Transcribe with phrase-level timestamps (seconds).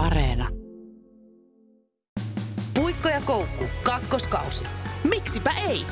[0.00, 0.48] Areena.
[2.74, 4.64] Puikko ja koukku, kakkoskausi.
[5.10, 5.86] Miksipä ei?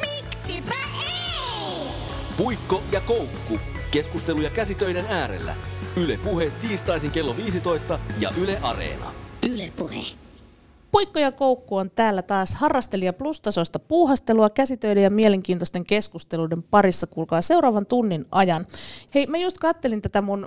[0.00, 0.74] Miksipä
[1.04, 1.88] ei?
[2.36, 3.58] Puikko ja koukku.
[3.90, 5.56] Keskusteluja käsitöiden äärellä.
[5.96, 9.12] Yle Puhe tiistaisin kello 15 ja Yle Areena.
[9.50, 10.02] Yle Puhe.
[10.90, 17.40] Puikko ja Koukku on täällä taas harrastelija plustasoista puuhastelua käsitöiden ja mielenkiintoisten keskusteluiden parissa, kuulkaa
[17.40, 18.66] seuraavan tunnin ajan.
[19.14, 20.46] Hei, mä just kattelin tätä mun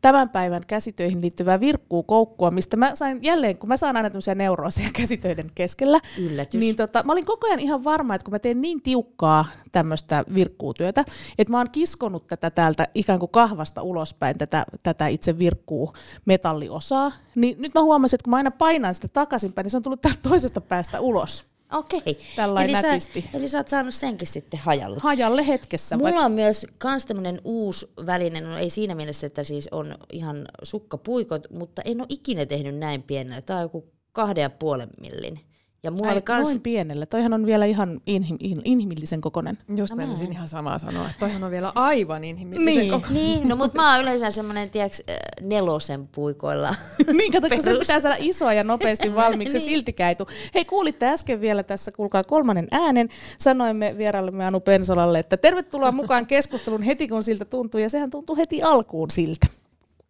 [0.00, 4.34] tämän päivän käsitöihin liittyvää virkkuu koukkua, mistä mä sain jälleen, kun mä saan aina tämmöisiä
[4.34, 6.60] neuroosia käsitöiden keskellä, Yllätys.
[6.60, 10.24] niin tota, mä olin koko ajan ihan varma, että kun mä teen niin tiukkaa tämmöistä
[10.34, 11.04] virkkuutyötä,
[11.38, 15.92] että mä oon kiskonut tätä täältä ikään kuin kahvasta ulospäin, tätä, tätä itse virkkuu
[16.24, 19.82] metalliosaa, niin nyt mä huomasin, että kun mä aina painan sitä takaisinpäin, niin se on
[19.82, 21.50] tullut täältä toisesta päästä ulos.
[21.72, 22.18] Okei.
[22.36, 23.20] Tällainen eli nätisti.
[23.20, 25.00] Sä, eli sä oot saanut senkin sitten hajalle.
[25.02, 25.96] Hajalle hetkessä.
[25.96, 30.48] Mulla on myös kans tämmönen uusi väline, no ei siinä mielessä, että siis on ihan
[30.62, 33.40] sukkapuikot, mutta en ole ikinä tehnyt näin pienellä.
[33.40, 35.40] Tää on joku kahden ja puolen millin.
[35.82, 36.44] Ja mulla Ai, oli kans...
[36.48, 37.06] noin pienellä.
[37.06, 39.58] Toihan on vielä ihan inhim, in, inhimillisen kokonen.
[39.76, 42.90] Just menisin ihan samaa sanoa, että toihan on vielä aivan inhimillisen Niin.
[42.90, 43.06] koko.
[43.10, 46.74] Niin, no mutta mä oon yleensä semmonen, tiedäks, äh, nelosen puikoilla.
[47.18, 49.68] niin, kato, kun se pitää saada isoa ja nopeasti valmiiksi, se Niin.
[49.70, 50.28] siltikään ei tule.
[50.54, 56.26] Hei, kuulitte äsken vielä tässä, kuulkaa kolmannen äänen, sanoimme vieraillemme Anu Pensolalle, että tervetuloa mukaan
[56.26, 59.46] keskustelun heti kun siltä tuntuu, ja sehän tuntuu heti alkuun siltä.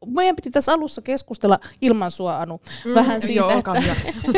[0.06, 2.60] Meidän piti tässä alussa keskustella ilman sua, Anu,
[2.94, 3.72] vähän siitä, joo, että,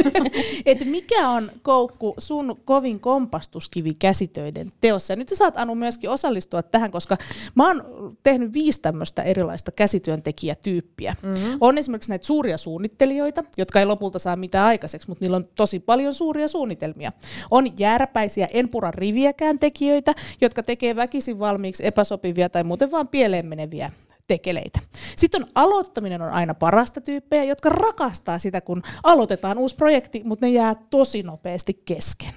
[0.67, 5.13] että mikä on Koukku sun kovin kompastuskivi käsitöiden teossa.
[5.13, 7.17] Ja nyt sä saat Anu myöskin osallistua tähän, koska
[7.55, 7.83] mä oon
[8.23, 11.15] tehnyt viisi tämmöistä erilaista käsityöntekijätyyppiä.
[11.23, 11.59] Mm-hmm.
[11.61, 15.81] On esimerkiksi näitä suuria suunnittelijoita, jotka ei lopulta saa mitään aikaiseksi, mutta niillä on tosi
[15.81, 17.13] paljon suuria suunnitelmia.
[17.51, 23.47] On jääräpäisiä, en pura riviäkään tekijöitä, jotka tekee väkisin valmiiksi epäsopivia tai muuten vaan pieleen
[23.47, 23.91] meneviä
[24.33, 24.81] tekeleitä.
[25.17, 30.47] Sitten on aloittaminen on aina parasta tyyppejä, jotka rakastaa sitä, kun aloitetaan uusi projekti, mutta
[30.47, 32.33] ne jää tosi nopeasti kesken.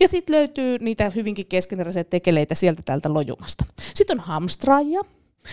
[0.00, 3.64] Ja sitten löytyy niitä hyvinkin keskeneräisiä tekeleitä sieltä täältä lojumasta.
[3.94, 5.00] Sitten on hamstraajia,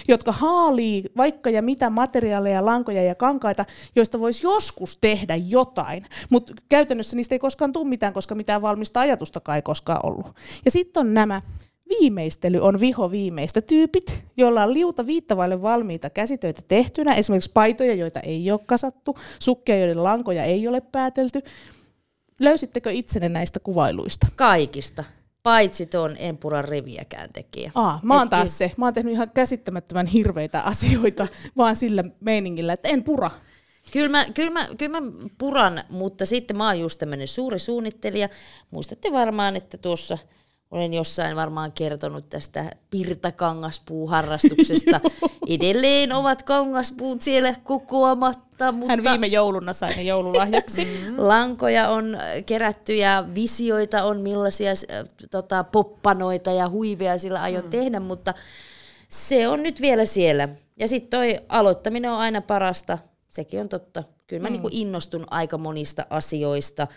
[0.08, 3.66] jotka haalii vaikka ja mitä materiaaleja, lankoja ja kankaita,
[3.96, 9.00] joista voisi joskus tehdä jotain, mutta käytännössä niistä ei koskaan tule mitään, koska mitään valmista
[9.00, 10.36] ajatustakaan ei koskaan ollut.
[10.66, 11.42] Ja sitten on nämä
[11.90, 18.20] Viimeistely on viho viimeistä tyypit, joilla on liuta viittavaille valmiita käsitöitä tehtynä, esimerkiksi paitoja, joita
[18.20, 21.42] ei ole kasattu, sukkia, joiden lankoja ei ole päätelty.
[22.40, 24.28] Löysittekö itsenne näistä kuvailuista?
[24.36, 25.04] Kaikista.
[25.44, 27.72] Paitsi tuon en pura riviäkään tekijä.
[27.76, 28.72] Aa, mä oon Et- taas se.
[28.78, 31.28] Mä oon tehnyt ihan käsittämättömän hirveitä asioita,
[31.58, 33.32] vaan sillä meiningillä, että en pura.
[33.92, 38.30] Kyllä mä, kyllä, mä, kyllä mä puran, mutta sitten mä oon just tämmöinen suuri suunnittelija.
[38.72, 40.18] Muistatte varmaan, että tuossa
[40.74, 45.02] olen jossain varmaan kertonut tästä pirtakangaspuuharrastuksesta.
[45.48, 50.88] Edelleen ovat kangaspuut siellä kokoamatta, mutta Hän viime jouluna sai ne joululahjaksi.
[51.18, 54.76] lankoja on kerätty ja visioita on millaisia äh,
[55.32, 57.70] tota, poppanoita ja huiveja sillä aion mm.
[57.70, 58.34] tehdä, mutta
[59.08, 60.50] se on nyt vielä siellä.
[60.80, 62.98] Ja sitten toi aloittaminen on aina parasta,
[63.30, 64.04] sekin on totta.
[64.28, 64.54] Kyllä mä mm.
[64.54, 66.88] niinku innostun aika monista asioista.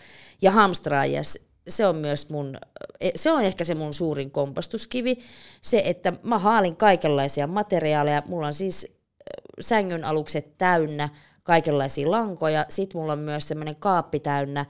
[0.42, 1.38] Ja hamstraajas,
[1.68, 2.56] se on myös mun,
[3.00, 5.18] eh, se on ehkä se mun suurin kompastuskivi.
[5.60, 8.22] Se, että mä haalin kaikenlaisia materiaaleja.
[8.26, 11.08] Mulla on siis äh, sängyn alukset täynnä
[11.42, 12.66] kaikenlaisia lankoja.
[12.68, 14.66] Sitten mulla on myös semmoinen kaappi täynnä,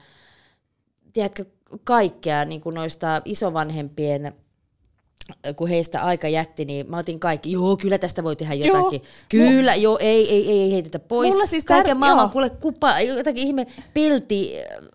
[1.13, 1.45] tiedätkö,
[1.83, 4.33] kaikkea niin kuin noista isovanhempien
[5.55, 8.77] kun heistä aika jätti, niin mä otin kaikki, joo, kyllä tästä voi tehdä Joo.
[8.77, 9.01] jotakin.
[9.29, 11.33] Kyllä, joo, ei, ei, ei, ei heitetä pois.
[11.33, 12.31] Mulla siis Kaiken tär- maailman, joo.
[12.31, 14.87] kuule, kupa, jotakin ihme pelti äh,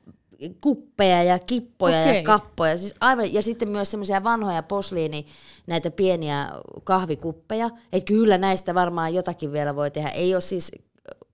[0.60, 2.16] kuppeja ja kippoja Okei.
[2.16, 2.78] ja kappoja.
[2.78, 5.26] Siis aivan, ja sitten myös semmoisia vanhoja posliini,
[5.66, 6.48] näitä pieniä
[6.84, 7.70] kahvikuppeja.
[7.92, 10.08] Että kyllä näistä varmaan jotakin vielä voi tehdä.
[10.08, 10.72] Ei ole siis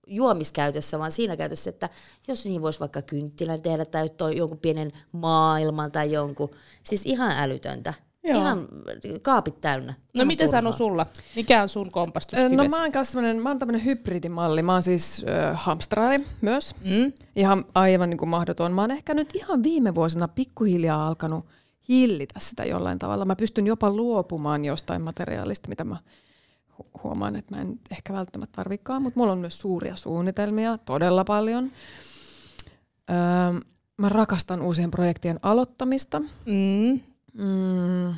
[0.07, 1.89] juomiskäytössä, vaan siinä käytössä, että
[2.27, 6.49] jos niihin voisi vaikka kynttilän tehdä tai jonkun pienen maailman tai jonkun.
[6.83, 7.93] Siis ihan älytöntä.
[8.23, 8.39] Joo.
[8.41, 8.67] Ihan
[9.21, 9.93] kaapit täynnä.
[10.13, 11.05] No miten sano sulla?
[11.35, 12.51] Mikä on sun kompastuskives?
[12.51, 14.61] No mä oon kanssa mä oon tämmönen hybridimalli.
[14.61, 16.75] Mä oon siis äh, hamstraali myös.
[16.83, 17.13] Mm?
[17.35, 18.71] Ihan aivan niin kuin mahdoton.
[18.71, 21.45] Mä oon ehkä nyt ihan viime vuosina pikkuhiljaa alkanut
[21.89, 23.25] hillitä sitä jollain tavalla.
[23.25, 25.97] Mä pystyn jopa luopumaan jostain materiaalista, mitä mä
[26.79, 31.23] hu- huomaan, että mä en ehkä välttämättä tarvikaan, mutta mulla on myös suuria suunnitelmia, todella
[31.23, 31.71] paljon.
[33.09, 33.59] Öö,
[33.97, 36.19] mä rakastan uusien projektien aloittamista.
[36.45, 36.99] Mm.
[37.33, 38.15] Mm.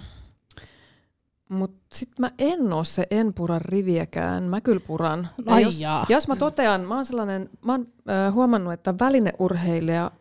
[1.50, 5.30] Mutta sitten mä en oo se en pura riviäkään, mä kyllä puran.
[5.46, 6.06] Ja Ai jos, jaa.
[6.10, 10.12] jos mä totean, mä oon sellainen, mä oon äh, huomannut, että välineurheilija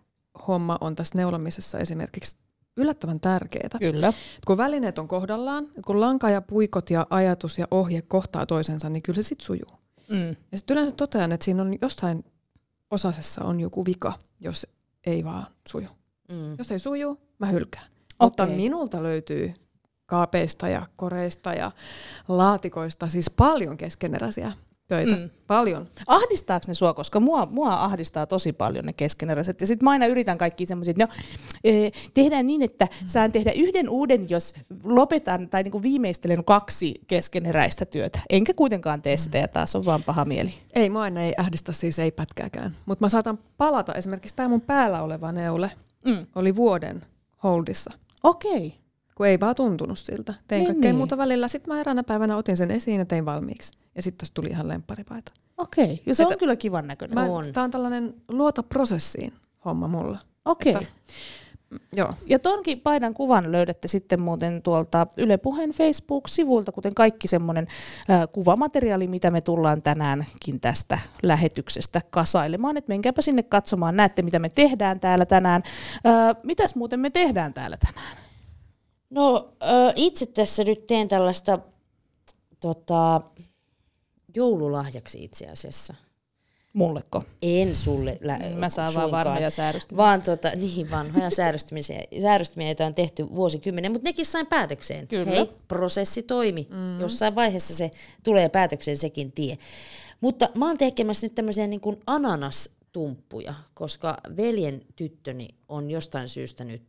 [0.47, 2.37] homma on tässä neulomisessa esimerkiksi
[2.77, 3.79] yllättävän tärkeää.
[3.79, 4.13] Kyllä.
[4.47, 9.03] Kun välineet on kohdallaan, kun lanka ja puikot ja ajatus ja ohje kohtaa toisensa, niin
[9.03, 9.81] kyllä se sitten sujuu.
[10.11, 10.37] Mm.
[10.53, 12.25] Ja sitten yleensä totean, että siinä on jossain
[12.91, 14.67] osasessa on joku vika, jos
[15.07, 15.89] ei vaan suju.
[16.33, 16.55] Mm.
[16.59, 17.87] Jos ei suju, mä hylkään.
[18.21, 18.57] Mutta Okei.
[18.57, 19.55] minulta löytyy
[20.07, 21.73] kaapeista ja koreista ja
[22.29, 24.53] laatikoista siis paljon keskeneräisiä
[24.89, 25.17] töitä.
[25.17, 25.31] Mm.
[25.47, 25.87] Paljon.
[26.07, 29.61] Ahdistaako ne sua, koska mua, mua ahdistaa tosi paljon ne keskeneräiset.
[29.61, 31.13] Ja sitten mä aina yritän kaikki semmoisia, että no,
[31.65, 37.85] eh, tehdään niin, että saan tehdä yhden uuden, jos lopetan tai niinku viimeistelen kaksi keskeneräistä
[37.85, 38.21] työtä.
[38.31, 40.55] Enkä kuitenkaan tee sitä ja taas on vaan paha mieli.
[40.75, 42.77] Ei, mua aina ei ahdista siis ei pätkääkään.
[42.87, 45.71] Mutta mä saatan palata, esimerkiksi tämä mun päällä oleva neule
[46.07, 46.27] Mm.
[46.35, 47.03] oli vuoden
[47.43, 47.91] holdissa.
[48.25, 48.75] Okei.
[49.15, 50.35] kun ei vaan tuntunut siltä.
[50.49, 50.97] Tein Niin, kaikkea niin.
[50.97, 51.49] muuta välillä.
[51.49, 53.73] Sitten mä eräänä päivänä otin sen esiin ja tein valmiiksi.
[53.95, 55.33] Ja sitten tuli ihan lempparipaita.
[55.59, 56.03] Okei.
[56.07, 57.15] Ja se Että- on kyllä kivan näköinen.
[57.15, 57.53] Mä, On.
[57.53, 59.33] Tää on tällainen luota prosessiin
[59.65, 60.19] homma mulla.
[60.45, 60.73] Okei.
[60.75, 60.87] Että-
[61.93, 62.15] Joo.
[62.27, 67.67] Ja tonkin paidan kuvan löydätte sitten muuten tuolta Yle Puheen Facebook-sivulta, kuten kaikki semmoinen
[68.11, 72.77] äh, kuvamateriaali, mitä me tullaan tänäänkin tästä lähetyksestä kasailemaan.
[72.77, 75.63] Et menkääpä sinne katsomaan, näette mitä me tehdään täällä tänään.
[76.07, 78.17] Äh, mitäs muuten me tehdään täällä tänään?
[79.11, 81.59] No ö, itse tässä nyt teen tällaista
[82.61, 83.21] tota,
[84.37, 85.95] joululahjaksi itse asiassa.
[86.73, 87.25] Mulleko?
[87.43, 89.97] En sulle lä- Mä saan vaan vanhoja säädöstimiä.
[89.97, 95.09] Vaan tota, niin vanhoja säädöstymisiä, säädöstimiä, joita on tehty vuosikymmenen, mutta nekin sain päätökseen.
[95.09, 95.31] Kyllä.
[95.31, 96.69] Hei, prosessi toimi.
[96.71, 97.01] Mm.
[97.01, 97.91] Jossain vaiheessa se
[98.23, 99.59] tulee päätökseen sekin tie.
[100.21, 106.65] Mutta mä oon tekemässä nyt tämmöisiä niin kuin ananastumppuja, koska veljen tyttöni on jostain syystä
[106.65, 106.83] nyt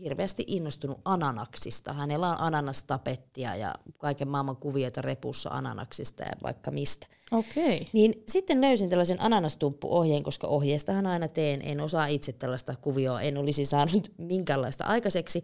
[0.00, 1.92] hirveästi innostunut ananaksista.
[1.92, 7.06] Hänellä on ananastapettia ja kaiken maailman kuvioita repussa ananaksista ja vaikka mistä.
[7.32, 7.88] Okei.
[7.92, 13.36] Niin sitten löysin tällaisen ananastumppu-ohjeen, koska ohjeestahan aina teen, en osaa itse tällaista kuvioa, en
[13.38, 15.42] olisi saanut minkäänlaista aikaiseksi.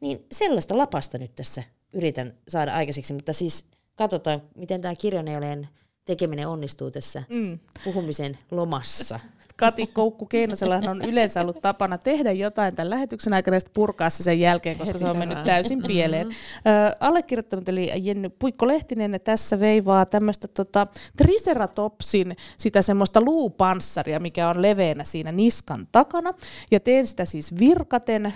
[0.00, 1.62] Niin sellaista lapasta nyt tässä
[1.92, 3.64] yritän saada aikaiseksi, mutta siis
[3.96, 5.68] katsotaan, miten tämä kirjoneuleen
[6.04, 7.58] tekeminen onnistuu tässä Mm.
[7.84, 9.20] puhumisen lomassa.
[9.56, 14.22] Kati Koukku Keinosellahan on yleensä ollut tapana tehdä jotain tämän lähetyksen aikana ja purkaa se
[14.22, 16.26] sen jälkeen, koska se on mennyt täysin pieleen.
[16.26, 20.86] Ö, allekirjoittanut eli Jenny Puikko-Lehtinen tässä veivaa tämmöistä tota,
[21.16, 26.34] Triceratopsin sitä semmoista luupanssaria, mikä on leveänä siinä niskan takana.
[26.70, 28.32] Ja teen sitä siis virkaten ö,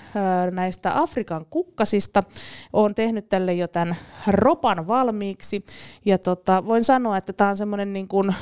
[0.51, 2.23] näistä Afrikan kukkasista.
[2.73, 5.65] Olen tehnyt tälle jo tämän ropan valmiiksi.
[6.05, 8.35] Ja tota, voin sanoa, että tämä on semmoinen niin kuin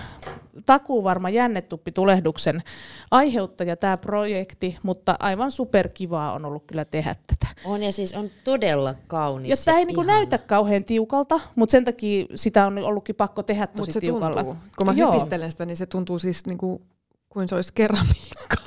[0.66, 2.62] takuuvarma jännetuppitulehduksen
[3.10, 7.46] aiheuttaja tämä projekti, mutta aivan superkivaa on ollut kyllä tehdä tätä.
[7.64, 9.50] On ja siis on todella kaunis.
[9.50, 13.66] Ja tämä ei niinku näytä kauhean tiukalta, mutta sen takia sitä on ollutkin pakko tehdä
[13.66, 14.44] tosi Mutta se tiukalla.
[14.44, 14.62] tuntuu.
[14.78, 15.12] Kun mä Joo.
[15.12, 16.82] hypistelen sitä, niin se tuntuu siis niinku,
[17.36, 18.56] kuin se olisi keramiikka.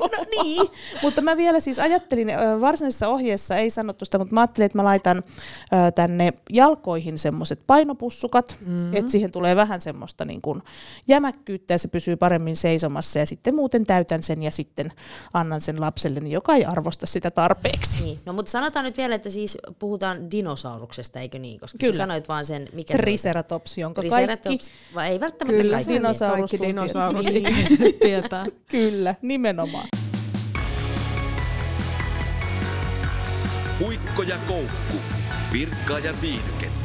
[0.00, 0.70] No niin,
[1.02, 2.28] mutta mä vielä siis ajattelin,
[2.60, 5.22] varsinaisessa ohjeessa ei sanottu sitä, mutta mä ajattelin, että mä laitan
[5.94, 8.96] tänne jalkoihin semmoiset painopussukat, mm-hmm.
[8.96, 10.62] että siihen tulee vähän semmoista niin kuin
[11.08, 14.92] jämäkkyyttä ja se pysyy paremmin seisomassa ja sitten muuten täytän sen ja sitten
[15.34, 18.02] annan sen lapselle, joka ei arvosta sitä tarpeeksi.
[18.02, 18.18] Niin.
[18.26, 21.60] No mutta sanotaan nyt vielä, että siis puhutaan dinosauruksesta, eikö niin?
[21.60, 21.96] Koska Kyllä.
[21.96, 22.96] sanoit vaan sen, mikä.
[22.96, 24.16] Triceratops, jonka kaikki...
[24.16, 25.94] Triceratops, vai ei välttämättä Kyllä, kaikki.
[25.94, 27.27] Dinosaurus kaikki tuntijat.
[27.34, 28.46] Dinosaurusihmiset tietää.
[28.70, 29.88] Kyllä, nimenomaan.
[33.78, 34.96] Puikko ja koukku.
[35.52, 36.77] Virkkaa ja viihdykettä.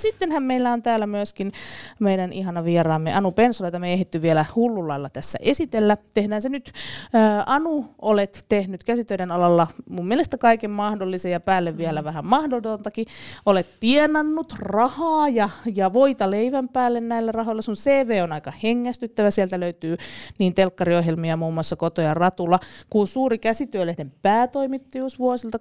[0.00, 1.52] Sittenhän meillä on täällä myöskin
[2.00, 5.96] meidän ihana vieraamme Anu Pensola, jota me ei ehditty vielä hullulailla tässä esitellä.
[6.14, 6.72] Tehdään se nyt.
[7.12, 13.06] Ää, Anu, olet tehnyt käsitöiden alalla mun mielestä kaiken mahdollisen ja päälle vielä vähän mahdotontakin.
[13.46, 17.62] Olet tienannut rahaa ja, ja voita leivän päälle näillä rahoilla.
[17.62, 19.30] Sun CV on aika hengästyttävä.
[19.30, 19.96] Sieltä löytyy
[20.38, 22.60] niin telkkariohjelmia muun muassa Koto ja Ratulla,
[22.90, 25.58] kuin suuri käsityölehden päätoimittajuus vuosilta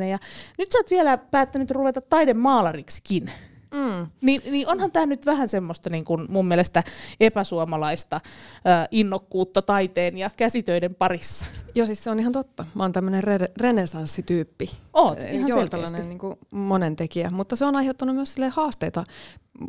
[0.00, 0.02] 2008-2010.
[0.02, 0.18] Ja
[0.58, 2.00] nyt sä oot vielä päättänyt ruveta
[2.60, 3.30] taidemaalariksikin.
[3.74, 4.06] Mm.
[4.20, 6.82] Niin, niin onhan tämä nyt vähän semmoista niin kuin mun mielestä
[7.20, 11.44] epäsuomalaista äh, innokkuutta taiteen ja käsitöiden parissa.
[11.74, 12.66] Joo, siis se on ihan totta.
[12.74, 14.70] Mä oon tämmöinen re- renesanssityyppi.
[14.92, 17.30] Oot, ihan Joo, tällainen niin kuin monen tekijä.
[17.30, 19.04] Mutta se on aiheuttanut myös sille haasteita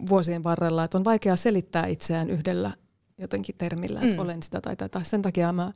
[0.09, 2.71] vuosien varrella, että on vaikea selittää itseään yhdellä
[3.17, 4.19] jotenkin termillä, että Mm.
[4.19, 5.01] olen sitä tai tätä.
[5.03, 5.71] Sen takia mä,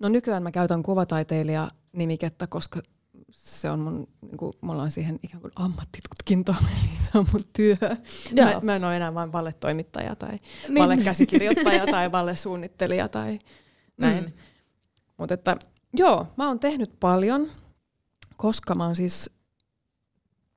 [0.00, 2.80] no nykyään mä käytän kuvataiteilija-nimikettä, koska
[3.30, 7.44] se on mun, niin kuin, mulla on siihen ikään kuin ammattitutkinto, eli se on mun
[7.52, 7.76] työ.
[8.32, 8.46] Joo.
[8.46, 10.82] Mä, mä en ole enää vain valletoimittaja tai Niin.
[10.82, 13.38] vallekäsikirjoittaja tai vallesuunnittelija tai
[14.00, 14.24] näin.
[14.24, 14.32] Mm.
[15.16, 15.56] Mutta että
[15.96, 17.48] joo, mä oon tehnyt paljon,
[18.36, 19.30] koska mä oon siis,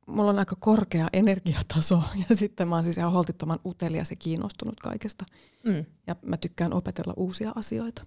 [0.07, 4.79] mulla on aika korkea energiataso ja sitten mä oon siis ihan holtittoman utelias ja kiinnostunut
[4.79, 5.25] kaikesta.
[5.65, 5.85] Mm.
[6.07, 8.05] Ja mä tykkään opetella uusia asioita.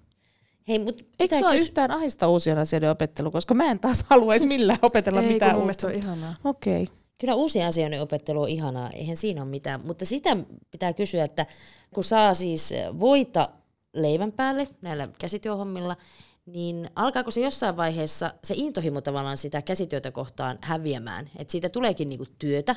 [0.69, 4.79] Hei, mutta Eikö sua yhtään ahista uusien asioiden opettelu, koska mä en taas haluaisi millään
[4.83, 5.73] opetella Ei, mitään uutta.
[5.81, 6.35] se on ihanaa.
[6.45, 6.83] Okei.
[6.83, 6.97] Okay.
[7.19, 9.81] Kyllä uusien asioiden opettelu on ihanaa, eihän siinä ole mitään.
[9.87, 10.37] Mutta sitä
[10.71, 11.47] pitää kysyä, että
[11.95, 13.49] kun saa siis voita
[13.93, 15.97] leivän päälle näillä käsityöhommilla,
[16.47, 21.31] niin alkaako se jossain vaiheessa se intohimo tavallaan sitä käsityötä kohtaan häviämään?
[21.39, 22.77] Että siitä tuleekin niinku työtä,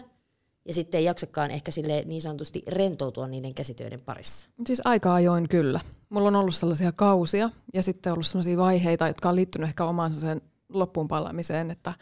[0.67, 4.49] ja sitten ei jaksakaan ehkä sille niin sanotusti rentoutua niiden käsitöiden parissa.
[4.67, 5.79] Siis aika ajoin kyllä.
[6.09, 10.13] Mulla on ollut sellaisia kausia ja sitten ollut sellaisia vaiheita, jotka on liittynyt ehkä omaan
[10.13, 11.93] sen loppuun palaamiseen, että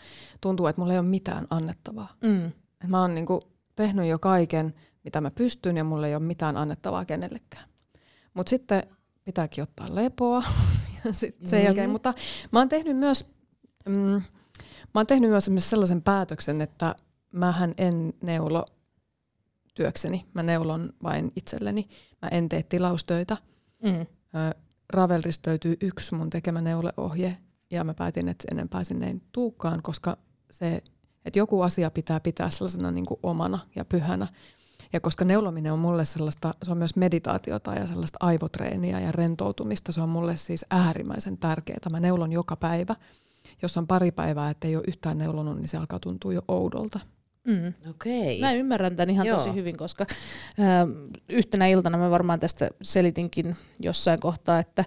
[0.41, 2.13] tuntuu, että mulla ei ole mitään annettavaa.
[2.24, 2.51] Mm.
[2.88, 3.41] Mä oon niinku
[3.75, 7.65] tehnyt jo kaiken, mitä mä pystyn ja mulla ei ole mitään annettavaa kenellekään.
[8.34, 8.84] Mutta sitten
[9.25, 10.43] pitääkin ottaa lepoa
[11.05, 11.65] ja sit sen Mm.
[11.65, 11.89] jälkeen.
[11.89, 12.13] Mutta
[12.51, 13.25] mä oon tehnyt myös,
[13.89, 14.22] mm, mä
[14.95, 16.95] oon tehnyt myös sellaisen päätöksen, että
[17.36, 18.65] mähän en neulo
[19.74, 20.25] työkseni.
[20.34, 21.88] Mä neulon vain itselleni.
[22.22, 23.38] Mä en tee tilaustöitä.
[23.84, 24.01] Mm.
[24.01, 24.06] Ö,
[24.89, 27.38] Ravelrista löytyy yksi mun tekemä neuleohje
[27.72, 30.18] ja mä päätin, että enempää sinne ei tuukaan, koska
[30.51, 30.84] se,
[31.25, 34.27] että joku asia pitää pitää sellaisena niin kuin omana ja pyhänä.
[34.94, 39.92] Ja koska neulominen on mulle sellaista, se on myös meditaatiota ja sellaista aivotreeniä ja rentoutumista,
[39.92, 41.80] se on mulle siis äärimmäisen tärkeää.
[41.92, 42.96] Mä neulon joka päivä.
[43.62, 47.00] Jos on pari päivää, että ei ole yhtään neulonut, niin se alkaa tuntua jo oudolta.
[47.46, 47.74] Mm.
[47.90, 48.40] Okei.
[48.40, 49.38] Mä ymmärrän tämän ihan Joo.
[49.38, 50.06] tosi hyvin, koska
[50.60, 50.88] ää,
[51.30, 54.86] yhtenä iltana mä varmaan tästä selitinkin jossain kohtaa, että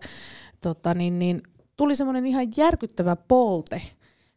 [0.60, 1.42] tota, niin, niin,
[1.76, 3.82] tuli semmoinen ihan järkyttävä polte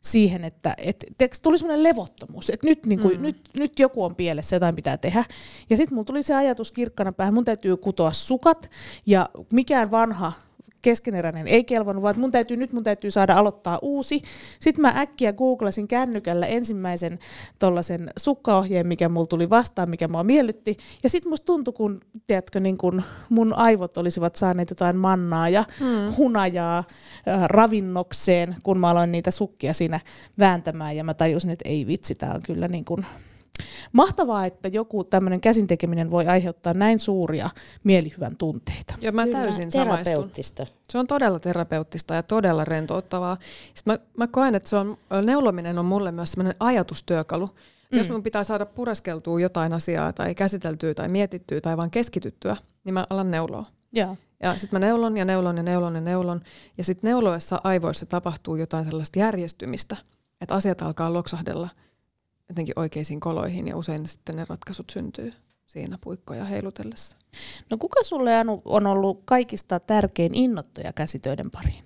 [0.02, 3.22] siihen, että et, tiiäks, tuli semmoinen levottomuus, että nyt, niin kuin, mm.
[3.22, 5.26] nyt, nyt joku on pielessä, jotain pitää tehdä.
[5.70, 8.70] Ja sitten mulla tuli se ajatus kirkkana päähän, mun täytyy kutoa sukat
[9.06, 10.34] ja mikään vanha
[10.82, 14.22] keskeneräinen ei kelvannut, vaan mun täytyy, nyt mun täytyy saada aloittaa uusi.
[14.60, 17.20] Sitten mä äkkiä googlasin kännykällä ensimmäisen
[17.60, 20.78] tollasen sukkaohjeen, mikä mulla tuli vastaan, mikä mua miellytti.
[21.04, 25.66] Ja sitten musta tuntui, kun, tiedätkö, niin kun mun aivot olisivat saaneet jotain mannaa ja
[25.80, 26.16] hmm.
[26.18, 30.00] hunajaa äh, ravinnokseen, kun mä aloin niitä sukkia siinä
[30.40, 30.96] vääntämään.
[30.96, 33.06] Ja mä tajusin, että ei vitsi, tää on kyllä niin kuin
[33.92, 37.50] mahtavaa, että joku tämmöinen käsintekeminen voi aiheuttaa näin suuria
[37.84, 38.94] mielihyvän tunteita.
[39.02, 40.04] Ja mä Kyllä, täysin samaistun.
[40.04, 40.66] terapeuttista.
[40.90, 43.38] Se on todella terapeuttista ja todella rentouttavaa.
[43.74, 47.48] Sitten mä, mä koen, että se on, neulominen on mulle myös sellainen ajatustyökalu.
[47.92, 47.98] Mm.
[47.98, 52.94] Jos mun pitää saada pureskeltua jotain asiaa tai käsiteltyä tai mietittyä tai vaan keskityttyä, niin
[52.94, 53.66] mä alan neuloa.
[53.92, 54.18] Joo.
[54.44, 56.42] Ja sitten mä neulon ja neulon ja neulon ja neulon.
[56.78, 59.98] Ja sitten neuloessa aivoissa tapahtuu jotain sellaista järjestymistä,
[60.42, 61.70] että asiat alkaa loksahdella
[62.52, 65.34] jotenkin oikeisiin koloihin ja usein sitten ne ratkaisut syntyy
[65.66, 67.18] siinä puikkoja heilutellessa.
[67.70, 71.84] No kuka sulle Anu on ollut kaikista tärkein innoittaja käsitöiden pariin?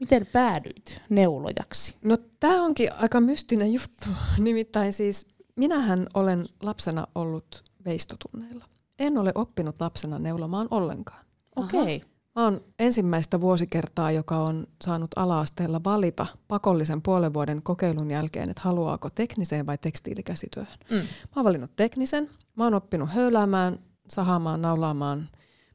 [0.00, 1.96] Miten päädyit neulojaksi?
[2.04, 4.08] No tämä onkin aika mystinen juttu.
[4.38, 5.26] Nimittäin siis
[5.56, 8.64] minähän olen lapsena ollut veistotunneilla.
[8.98, 11.24] En ole oppinut lapsena neulomaan ollenkaan.
[11.56, 11.96] Okei.
[11.96, 12.08] Okay.
[12.36, 18.62] Mä oon ensimmäistä vuosikertaa, joka on saanut ala-asteella valita pakollisen puolen vuoden kokeilun jälkeen, että
[18.64, 20.78] haluaako tekniseen vai tekstiilikäsityöhön.
[20.90, 20.96] Mm.
[20.96, 22.30] Mä oon valinnut teknisen.
[22.56, 25.28] Mä oon oppinut höyläämään, sahaamaan, naulaamaan,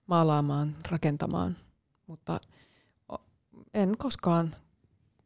[0.07, 1.55] maalaamaan, rakentamaan,
[2.07, 2.39] mutta
[3.73, 4.55] en koskaan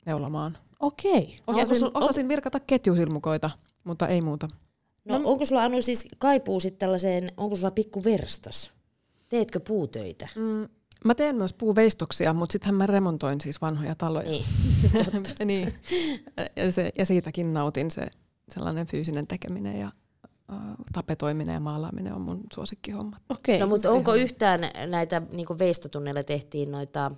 [0.06, 0.58] neulamaan.
[0.80, 1.40] Okei.
[1.48, 3.50] Osasin, sul- osasin virkata ketjusilmukoita,
[3.84, 4.48] mutta ei muuta.
[5.06, 8.72] No, onko sulla Anu siis kaipuu sitten tällaiseen, onko sulla pikku verstas?
[9.30, 10.28] Teetkö puutöitä?
[10.36, 10.68] Mm,
[11.04, 14.30] mä teen myös puuveistoksia, mutta sittenhän mä remontoin siis vanhoja taloja.
[14.30, 14.46] Niin.
[15.46, 15.74] niin.
[16.56, 18.08] Ja, se, ja siitäkin nautin se
[18.50, 19.92] sellainen fyysinen tekeminen ja
[20.52, 20.58] äh,
[20.94, 23.22] tapetoiminen ja maalaaminen on mun suosikkihommat.
[23.30, 23.60] Okei.
[23.60, 27.12] No mutta onko yhtään näitä niin veistotunneilla tehtiin noita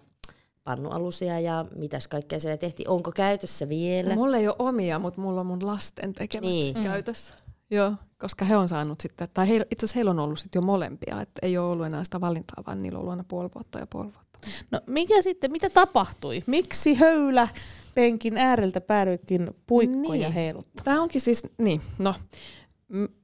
[0.63, 2.89] pannualusia ja mitäs kaikkea siellä tehtiin?
[2.89, 4.09] Onko käytössä vielä?
[4.09, 6.73] No, mulla ei ole omia, mutta mulla on mun lasten tekemät Niin.
[6.73, 6.85] niin.
[6.85, 7.33] käytössä.
[7.71, 7.93] Joo,
[8.25, 11.21] koska he on saanut sitten, tai heillä, itse asiassa heillä on ollut sitten jo molempia,
[11.21, 13.87] että ei ole ollut enää sitä valintaa, vaan niillä on ollut aina puoli vuotta ja
[13.87, 14.39] puoli vuotta.
[14.71, 16.43] No mikä sitten, mitä tapahtui?
[16.47, 17.47] Miksi höylä
[17.95, 20.33] penkin ääreltä päädyitkin puikkoja Niin.
[20.33, 20.83] heiluttaa?
[20.83, 22.15] Tämä onkin siis, niin, no,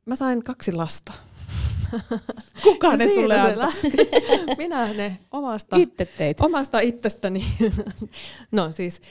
[0.05, 1.13] mä sain kaksi lasta.
[2.63, 3.57] Kuka ne sulle antoi?
[3.57, 3.91] lähti.
[4.57, 6.39] Minä ne omasta, Itse teit.
[6.41, 7.45] omasta itsestäni.
[8.51, 9.01] no siis,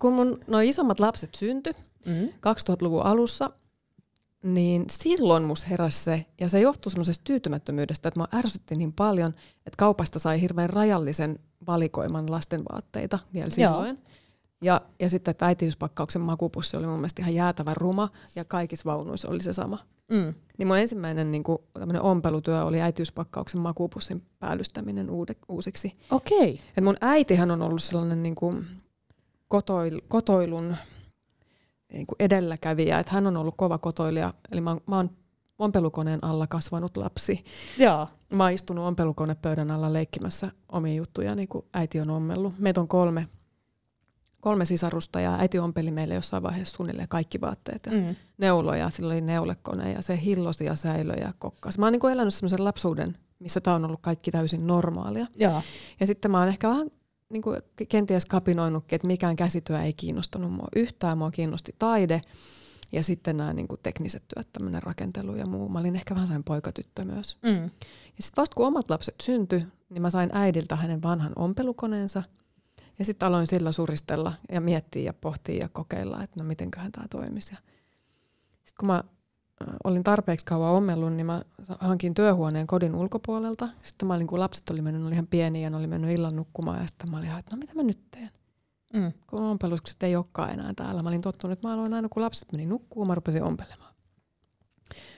[0.00, 1.72] kun mun noin isommat lapset syntyi
[2.06, 2.28] Mm.
[2.28, 3.50] 2000-luvun alussa,
[4.42, 9.34] niin silloin mus heräsi se, ja se johtui semmoisesta tyytymättömyydestä, että mä ärsytti niin paljon,
[9.66, 13.98] että kaupasta sai hirveän rajallisen valikoiman lastenvaatteita vielä silloin.
[14.62, 19.28] Ja, ja sitten, että äitiyspakkauksen makupussi oli mun mielestä ihan jäätävän ruma, ja kaikissa vaunuissa
[19.28, 19.78] oli se sama.
[20.10, 20.34] Mm.
[20.58, 25.92] Niin mun ensimmäinen niin tämmöinen ompelutyö oli äitiyspakkauksen makupussin päällystäminen uude, uusiksi.
[26.10, 26.60] Okei.
[26.76, 28.66] Et mun äitihän on ollut sellainen niin kuin
[29.48, 30.76] kotoil, kotoilun
[31.92, 34.34] niin kuin edelläkävijä, että hän on ollut kova kotoilija.
[34.52, 35.10] Eli mä, mä oon
[35.58, 37.44] ompelukoneen alla kasvanut lapsi.
[37.78, 38.08] Joo.
[38.32, 42.58] Mä oon istunut ompelukonepöydän alla leikkimässä omia juttuja, niin kuin äiti on ommellut.
[42.58, 43.28] Meitä on kolme
[44.40, 48.16] kolme sisarusta ja äiti ompeli meille jossain vaiheessa suunnilleen kaikki vaatteet ja Mm.
[48.38, 48.90] neuloja.
[48.90, 51.78] Sillä oli neulekone ja se hillosi ja säilöi ja kokkas.
[51.78, 55.26] Mä oon niin elänyt semmoisen lapsuuden, missä tämä on ollut kaikki täysin normaalia.
[55.36, 55.62] Joo.
[56.00, 56.90] Ja sitten mä oon ehkä vähän
[57.30, 61.18] niin kuin kenties kapinoinutkin, että mikään käsityö ei kiinnostanut mua yhtään.
[61.18, 62.22] Mua kiinnosti taide
[62.92, 65.68] ja sitten nämä niin kuin tekniset työt, tämmöinen rakentelu ja muu.
[65.68, 67.36] Mä olin ehkä vähän sellainen poikatyttö myös.
[67.42, 67.62] Mm.
[68.16, 72.22] Ja sitten vasta kun omat lapset syntyi, niin mä sain äidiltä hänen vanhan ompelukoneensa.
[72.98, 77.08] Ja sitten aloin sillä suristella ja miettiä ja pohtia ja kokeilla, että no mitenköhän tämä
[77.08, 77.48] toimisi.
[77.48, 79.04] Sitten kun mä
[79.84, 81.42] olin tarpeeksi kauan ommellut, niin mä
[81.80, 83.68] hankin työhuoneen kodin ulkopuolelta.
[83.82, 86.10] Sitten mä olin, kun lapset oli mennyt, ne oli ihan pieniä ja ne oli mennyt
[86.10, 86.80] illan nukkumaan.
[86.80, 88.30] Ja sitten mä olin, ihan, että no mitä mä nyt teen?
[88.94, 89.12] Mm.
[89.26, 91.02] Kun ompeluskset ei olekaan enää täällä.
[91.02, 93.94] Mä olin tottunut, että mä aloin aina kun lapset meni nukkumaan, mä rupesin ompelemaan.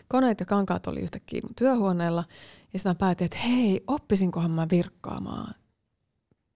[0.09, 2.25] Koneet ja kankaat oli yhtäkkiä mun työhuoneella.
[2.73, 5.55] Ja sitten mä päätin, että hei, oppisinkohan mä virkkaamaan.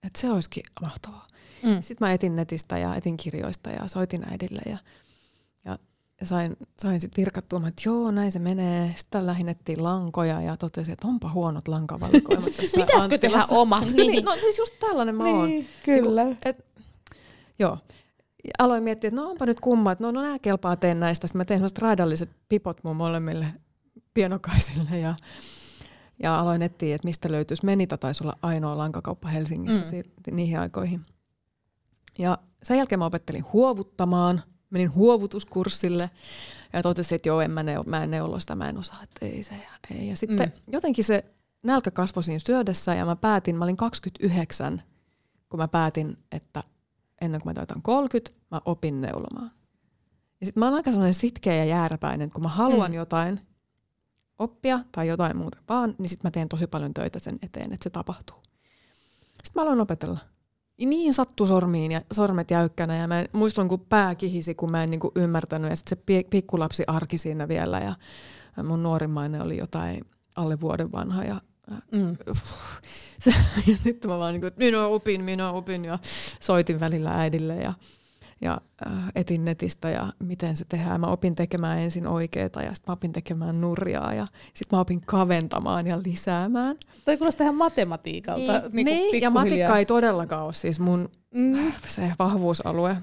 [0.06, 1.26] Että se olisikin mahtavaa.
[1.62, 1.82] Mm.
[1.82, 4.78] Sitten mä etin netistä ja etin kirjoista ja soitin äidille ja,
[6.20, 8.94] ja, sain, sain sitten virkattua, että joo, näin se menee.
[8.96, 12.44] Sitten lähdin etsiä lankoja ja totesin, että onpa huonot lankavalikoimat.
[12.76, 13.90] Pitäisikö tehdä omat?
[13.96, 15.48] niin, no siis just tällainen mä oon.
[15.48, 16.24] Niin, kyllä.
[16.24, 16.66] Niinku, et,
[17.58, 17.78] joo.
[18.44, 21.26] Ja aloin miettiä, että no onpa nyt kumma, että no, no nää kelpaa teen näistä.
[21.26, 23.46] Sitten mä tein sellaiset raadalliset pipot mun molemmille
[24.14, 25.14] pienokaisille ja,
[26.22, 27.64] ja aloin etsiä, että mistä löytyisi.
[27.64, 30.36] Menita taisi olla ainoa lankakauppa Helsingissä mm.
[30.36, 31.00] niihin aikoihin.
[32.18, 36.10] Ja sen jälkeen mä opettelin huovuttamaan, menin huovutuskurssille
[36.72, 39.26] ja totesin, että joo, en mä, neu, mä en neulo sitä, mä en osaa, että
[39.26, 40.08] ei se ja ei.
[40.08, 40.72] Ja sitten Mm.
[40.72, 41.24] jotenkin se
[41.62, 44.82] nälkä kasvoi siinä syödessä ja mä päätin, mä olin 29,
[45.48, 46.62] kun mä päätin, että
[47.20, 49.50] ennen kuin mä täytän 30, mä opin neulomaan.
[50.40, 52.94] Ja sitten mä oon aika sellainen sitkeä ja jääräpäinen, että kun mä haluan mm.
[52.96, 53.40] jotain
[54.38, 57.84] oppia tai jotain muuta vaan, niin sitten mä teen tosi paljon töitä sen eteen, että
[57.84, 58.36] se tapahtuu.
[58.36, 60.18] Sitten mä aloin opetella.
[60.78, 64.90] Niin sattu sormiin ja sormet jäykkänä ja mä muistan, kun pää kihisi, kun mä en
[64.90, 67.94] niinku ymmärtänyt ja sitten se pi- pikkulapsi arki siinä vielä ja
[68.64, 70.04] mun nuorimmainen oli jotain
[70.36, 71.40] alle vuoden vanha ja
[71.92, 72.16] Mm.
[73.20, 73.34] se,
[73.70, 75.98] ja sitten mä vaan niin kuin, minä opin, minä opin ja
[76.40, 77.72] soitin välillä äidille ja,
[78.40, 81.00] ja äh, etin netistä ja miten se tehdään.
[81.00, 85.00] Mä opin tekemään ensin oikeeta ja sitten mä opin tekemään nurjaa ja sitten mä opin
[85.00, 86.76] kaventamaan ja lisäämään.
[87.04, 88.52] Toi kuulostaa ihan matematiikalta.
[88.52, 88.72] Niin.
[88.72, 91.72] Niin, niin, ja matikka ei todellakaan ole siis mun Mm.
[91.88, 92.96] se vahvuusalue.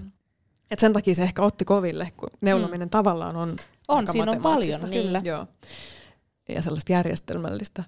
[0.71, 2.89] Et sen takia se ehkä otti koville, kun neulominen mm.
[2.89, 5.21] tavallaan on On, siinä on paljon, kyllä.
[5.23, 5.47] Joo.
[6.49, 7.83] Ja sellaista järjestelmällistä.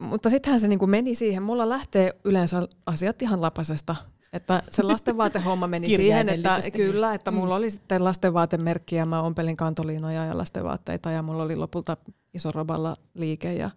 [0.00, 1.42] Mutta sittenhän se niinku meni siihen.
[1.42, 3.96] Mulla lähtee yleensä asiat ihan lapasesta.
[4.32, 9.56] Että se lastenvaatehomma meni siihen, että kyllä, että mulla oli sitten lastenvaatemerkki ja mä ompelin
[9.56, 11.96] kantoliinoja ja lastenvaatteita ja mulla oli lopulta
[12.34, 13.70] iso roballa liike ja,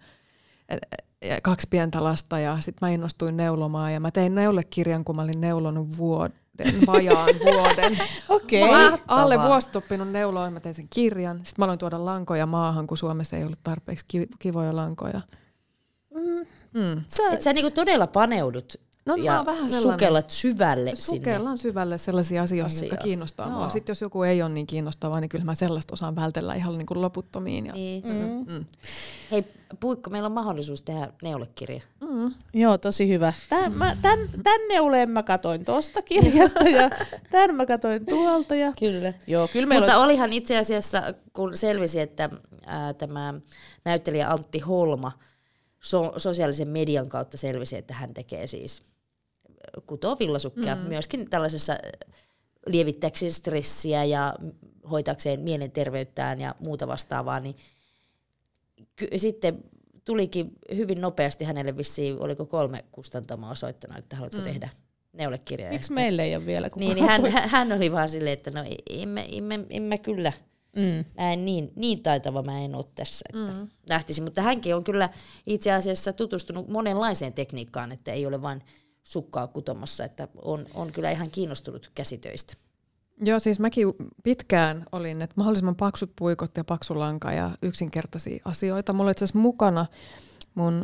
[1.25, 5.21] ja kaksi pientä lasta ja sitten mä innostuin neulomaan ja mä tein neulekirjan, kun mä
[5.21, 6.35] olin neulonut vuoden,
[6.87, 7.97] vajaan vuoden.
[8.29, 8.71] Okei.
[8.71, 9.21] Mä Mahtavaa.
[9.21, 11.37] alle vuosi oppinut neuloa ja mä tein sen kirjan.
[11.37, 15.21] Sitten mä aloin tuoda lankoja maahan, kun Suomessa ei ollut tarpeeksi ki- kivoja lankoja.
[16.13, 16.45] Mm.
[16.73, 17.01] Mm.
[17.07, 18.73] Sä, Et sä niinku todella paneudut
[19.07, 19.91] No mä ja oon vähän sellainen.
[19.93, 21.01] sukellat syvälle sinne.
[21.19, 22.89] Sukellaan syvälle sellaisiin asioihin, Asiaan.
[22.91, 23.69] jotka kiinnostaa mua.
[23.69, 26.85] Sitten jos joku ei ole niin kiinnostavaa, niin kyllä mä sellaista osaan vältellä ihan niin
[26.85, 27.65] kuin loputtomiin.
[27.65, 28.03] Ja, Niin.
[28.05, 28.53] mm.
[28.53, 28.65] mm.
[29.31, 29.45] Hei,
[29.79, 31.81] Puikko, meillä on mahdollisuus tehdä neulekirja.
[32.09, 32.33] Mm.
[32.53, 33.33] Joo, tosi hyvä.
[33.49, 36.89] Tän, mä, tän, tän neuleen mä katoin tosta kirjasta ja
[37.31, 38.55] tän mä katoin tuolta.
[38.55, 38.73] Ja...
[38.79, 39.13] Kyllä.
[39.27, 40.03] Joo, kyllä Mutta on...
[40.03, 42.29] olihan itse asiassa, kun selvisi, että
[42.65, 43.33] ää, tämä
[43.85, 45.11] näyttelijä Antti Holma
[45.79, 48.81] so- sosiaalisen median kautta selvisi, että hän tekee siis
[49.87, 50.81] kutoo villasukkia mm.
[50.81, 52.13] myöskin tällaisessa äh,
[52.67, 54.35] lievittääkseen stressiä ja
[54.91, 57.55] hoitaakseen mielenterveyttään ja muuta vastaavaa, niin
[58.95, 59.63] ky- sitten
[60.05, 64.43] tulikin hyvin nopeasti hänelle vissiin, oliko kolme kustantamoa soittanut, että haluatko mm.
[64.43, 64.69] tehdä
[65.13, 65.71] neulekirjaa.
[65.71, 68.63] Miksi meillä ei ole vielä kukaan Niin, niin hän, hän- oli vaan silleen, että no
[69.41, 70.33] mä, en mä kyllä,
[70.75, 71.05] Mm.
[71.17, 73.69] mä en niin, niin taitava mä en ole tässä, että mm.
[73.89, 74.23] lähtisin.
[74.23, 75.09] Mutta hänkin on kyllä
[75.47, 78.61] itse asiassa tutustunut monenlaiseen tekniikkaan, että ei ole vain
[79.05, 82.53] sukkaa kutomassa, että on, on kyllä ihan kiinnostunut käsitöistä.
[83.21, 83.87] Joo, siis mäkin
[84.23, 88.93] pitkään olin, että mahdollisimman paksut puikot ja paksu lanka ja yksinkertaisia asioita.
[88.93, 89.85] Mulla oli itse asiassa mukana
[90.55, 90.83] mun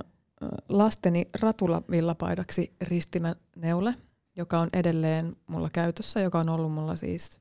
[0.70, 3.96] lasteni ratulavillapaidaksi ristimä neule,
[4.36, 7.40] joka on edelleen mulla käytössä, joka on ollut mulla siis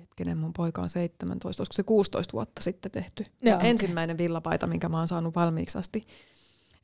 [0.00, 3.24] hetkinen, mun poika on 17, olisiko se 16 vuotta sitten tehty.
[3.42, 3.60] Joo.
[3.62, 6.06] Ensimmäinen villapaita, minkä mä oon saanut valmiiksi asti.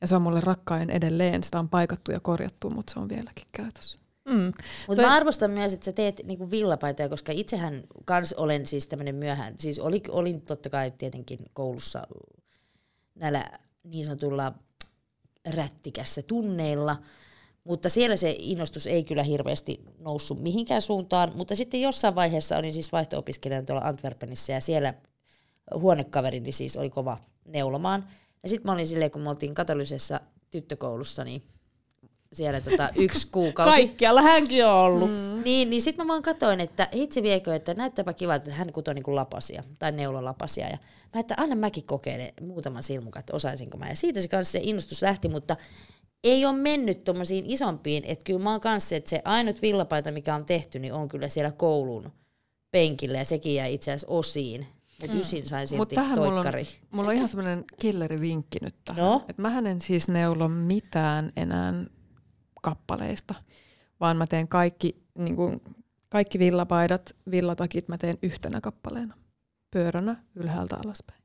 [0.01, 1.43] Ja se on mulle rakkain edelleen.
[1.43, 3.99] Sitä on paikattu ja korjattu, mutta se on vieläkin käytössä.
[4.25, 4.51] Mm.
[4.87, 9.15] Mutta mä arvostan myös, että sä teet niinku villapaitoja, koska itsehän kans olen siis tämmöinen
[9.15, 12.07] myöhään, siis oli, olin totta kai tietenkin koulussa
[13.15, 13.45] näillä
[13.83, 14.53] niin sanotulla
[15.53, 16.97] rättikässä tunneilla,
[17.63, 22.73] Mutta siellä se innostus ei kyllä hirveästi noussut mihinkään suuntaan, mutta sitten jossain vaiheessa olin
[22.73, 24.93] siis vaihto-opiskelijana tuolla Antwerpenissa ja siellä
[25.73, 28.07] huonekaverini siis oli kova neulomaan.
[28.43, 30.21] Ja sitten mä olin silleen, kun me oltiin katolisessa
[30.51, 31.43] tyttökoulussa, niin
[32.33, 33.71] siellä tota yksi kuukausi.
[33.71, 35.09] Kaikkialla hänkin on ollut.
[35.09, 35.43] Mm.
[35.43, 38.93] Niin, niin sitten mä vaan katsoin, että hitsi viekö, että näyttääpä kiva, että hän kutoi
[38.93, 40.67] niinku lapasia tai neulolapasia.
[40.67, 40.77] Ja
[41.13, 43.89] mä että anna mäkin kokeilen muutaman silmukan, että osaisinko mä.
[43.89, 45.55] Ja siitä se kanssa se innostus lähti, mutta
[46.23, 48.03] ei ole mennyt tuommoisiin isompiin.
[48.05, 51.27] Että kyllä mä oon kanssa, että se ainut villapaita, mikä on tehty, niin on kyllä
[51.27, 52.11] siellä koulun
[52.71, 54.67] penkillä ja sekin jäi itse asiassa osiin.
[55.03, 55.19] Että mm.
[55.19, 56.63] ysin sain silti Mutta tähän mulla on, toikkari.
[56.91, 59.05] mulla on ihan semmoinen killerivinkki nyt tähän.
[59.05, 59.25] No?
[59.27, 61.73] Et mähän en siis neulo mitään enää
[62.61, 63.35] kappaleista,
[63.99, 65.61] vaan mä teen kaikki, niin kuin,
[66.09, 69.15] kaikki villapaidat, villatakit mä teen yhtenä kappaleena.
[69.71, 71.23] Pyöränä ylhäältä alaspäin.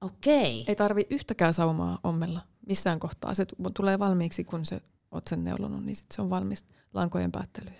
[0.00, 0.64] Okei.
[0.68, 3.34] Ei tarvi yhtäkään saumaa ommella missään kohtaa.
[3.34, 3.46] Se
[3.76, 7.76] tulee valmiiksi, kun se oot sen neulonut, niin sit se on valmis lankojen päättelyyn.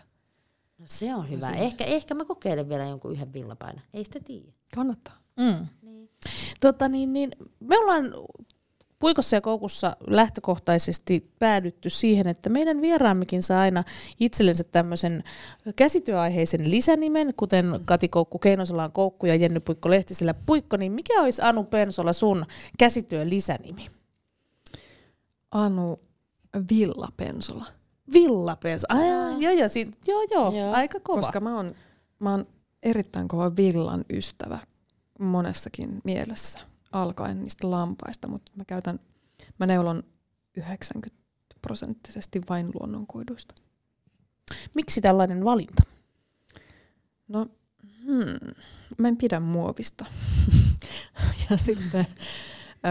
[0.78, 1.50] No se on hyvä.
[1.50, 3.80] Ehkä, ehkä mä kokeilen vielä jonkun yhden villapaina.
[3.94, 4.52] Ei sitä tiedä.
[4.74, 5.18] Kannattaa.
[5.36, 5.66] Mm.
[5.82, 6.10] Niin.
[6.60, 8.04] Tota niin, niin, me ollaan
[8.98, 13.84] Puikossa ja koukussa lähtökohtaisesti päädytty siihen, että meidän vieraammekin saa aina
[14.20, 15.24] itsellensä tämmöisen
[15.76, 21.22] käsityöaiheisen lisänimen, kuten Kati Koukku Keinosella on Koukku ja Jenny Puikko Lehtisellä Puikko, niin mikä
[21.22, 22.46] olisi Anu Pensola sun
[22.78, 23.90] käsityön lisänimi?
[25.50, 26.00] Anu
[26.70, 27.66] Villapensola.
[28.12, 28.84] Villapens.
[28.88, 28.98] Ah,
[29.40, 29.68] joo, joo,
[30.06, 30.72] joo, joo, Joo.
[30.72, 31.20] aika kova.
[31.20, 31.70] Koska mä oon,
[32.18, 32.46] mä oon
[32.82, 34.58] erittäin kova villan ystävä
[35.20, 36.58] monessakin mielessä,
[36.92, 39.00] alkaen niistä lampaista, mutta mä käytän,
[39.58, 40.02] mä neulon
[40.56, 41.24] 90
[41.62, 43.54] prosenttisesti vain luonnonkuiduista.
[44.74, 45.82] Miksi tällainen valinta?
[47.28, 47.46] No,
[48.04, 48.54] hmm,
[48.98, 50.04] mä en pidä muovista.
[51.50, 52.06] ja sitten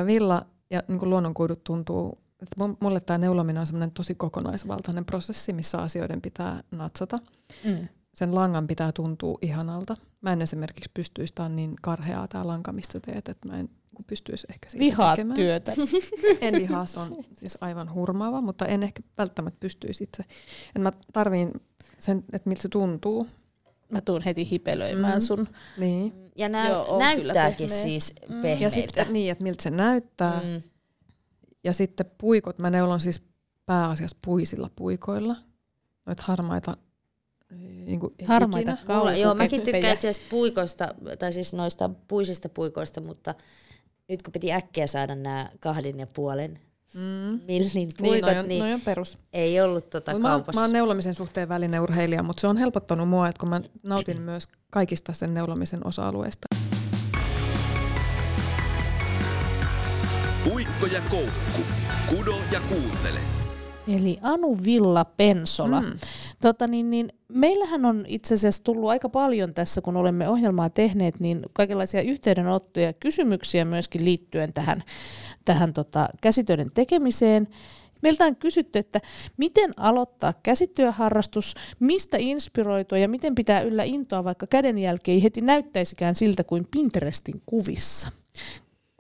[0.06, 5.54] villa ja niin luonnonkuidut tuntuu, että mu- mulle tämä neulominen on semmoinen tosi kokonaisvaltainen prosessi,
[5.54, 7.20] missä asioiden pitää natsata.
[7.64, 7.88] Mm.
[8.14, 9.96] Sen langan pitää tuntua ihanalta.
[10.22, 13.70] Mä en esimerkiksi pystyisi, on niin karheaa tämä lanka, mistä sä teet, että mä en
[13.98, 15.36] niin pystyisi ehkä siitä Vihaat tekemään.
[15.36, 15.72] työtä.
[16.42, 20.24] En vihaa, se on siis aivan hurmaava, mutta en ehkä välttämättä pystyisi itse.
[20.76, 21.52] En mä tarviin
[22.00, 23.28] sen, että miltä se tuntuu.
[23.92, 25.20] Mä tuun heti hipelöimään Mm.
[25.22, 25.48] sun.
[25.78, 26.14] Niin.
[26.36, 28.42] Ja nä- Joo, näyttääkin siis Mm.
[28.42, 28.64] pehmeiltä.
[28.64, 30.42] Ja sitten niin, että miltä se näyttää.
[30.44, 30.62] Mm.
[31.64, 33.22] Ja sitten puikot, mä neulon siis
[33.66, 35.36] pääasiassa puisilla puikoilla.
[36.06, 36.78] Noit harmaita
[37.86, 38.78] niin kuin Harmaita.
[38.88, 43.36] Mulla, joo, mäkin tykkään itse asiassa puikoista, tai siis noista puisista puikoista, mutta
[44.10, 46.60] nyt kun piti äkkiä saada nämä kahden ja puolen
[46.94, 47.40] Mm.
[47.48, 49.18] millin Niin, puikot, noi on, niin, noi on perus.
[49.34, 50.60] ei ollut tota Mut mä, kaupassa.
[50.62, 54.48] mä oon neulomisen suhteen välineurheilija, mutta se on helpottanut mua, että kun mä nautin myös
[54.72, 56.48] kaikista sen neulomisen osa-alueista.
[60.94, 61.62] Ja koukku.
[62.10, 63.20] Kudo ja kuuntele.
[63.88, 65.82] Eli Anu Villa Pensola.
[65.82, 66.00] Mm.
[66.42, 71.20] Tota, niin, niin, meillähän on itse asiassa tullut aika paljon tässä, kun olemme ohjelmaa tehneet,
[71.20, 74.84] niin kaikenlaisia yhteydenottoja ja kysymyksiä myöskin liittyen tähän,
[75.46, 77.48] tähän tota, käsitöiden tekemiseen.
[78.02, 79.02] Meiltä on kysytty, että
[79.38, 86.16] miten aloittaa käsityöharrastus, mistä inspiroitua ja miten pitää yllä intoa, vaikka kädenjälki ei heti näyttäisikään
[86.16, 88.12] siltä kuin Pinterestin kuvissa.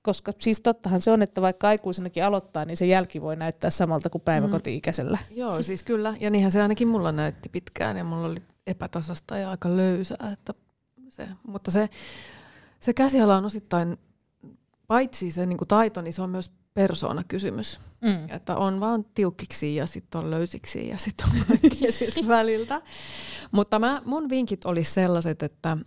[0.04, 4.10] Koska siis tottahan se on, että vaikka aikuisenakin aloittaa, niin se jälki voi näyttää samalta
[4.10, 5.18] kuin päiväkoti-ikäisellä.
[5.36, 6.16] Joo, siis kyllä.
[6.20, 10.30] Ja niinhän se ainakin mulla näytti pitkään ja mulla oli epätasasta ja aika löysää.
[10.34, 10.54] Että
[11.10, 11.90] se, mutta se,
[12.80, 13.98] se käsiala on osittain,
[14.88, 17.80] paitsi se niin kuin taito, niin se on myös persoonakysymys.
[18.02, 18.30] Mm.
[18.30, 21.58] Että on vaan tiukkiksi ja sitten on löysiksi ja sitten on
[21.92, 22.82] siltä väliltä.
[23.52, 25.78] Mutta mä, mun vinkit olisi sellaiset, että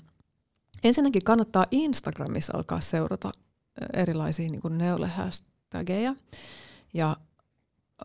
[0.84, 3.30] ensinnäkin kannattaa Instagramissa alkaa seurata
[3.92, 6.14] erilaisia niin neule-hashtageja.
[6.94, 7.16] Ja,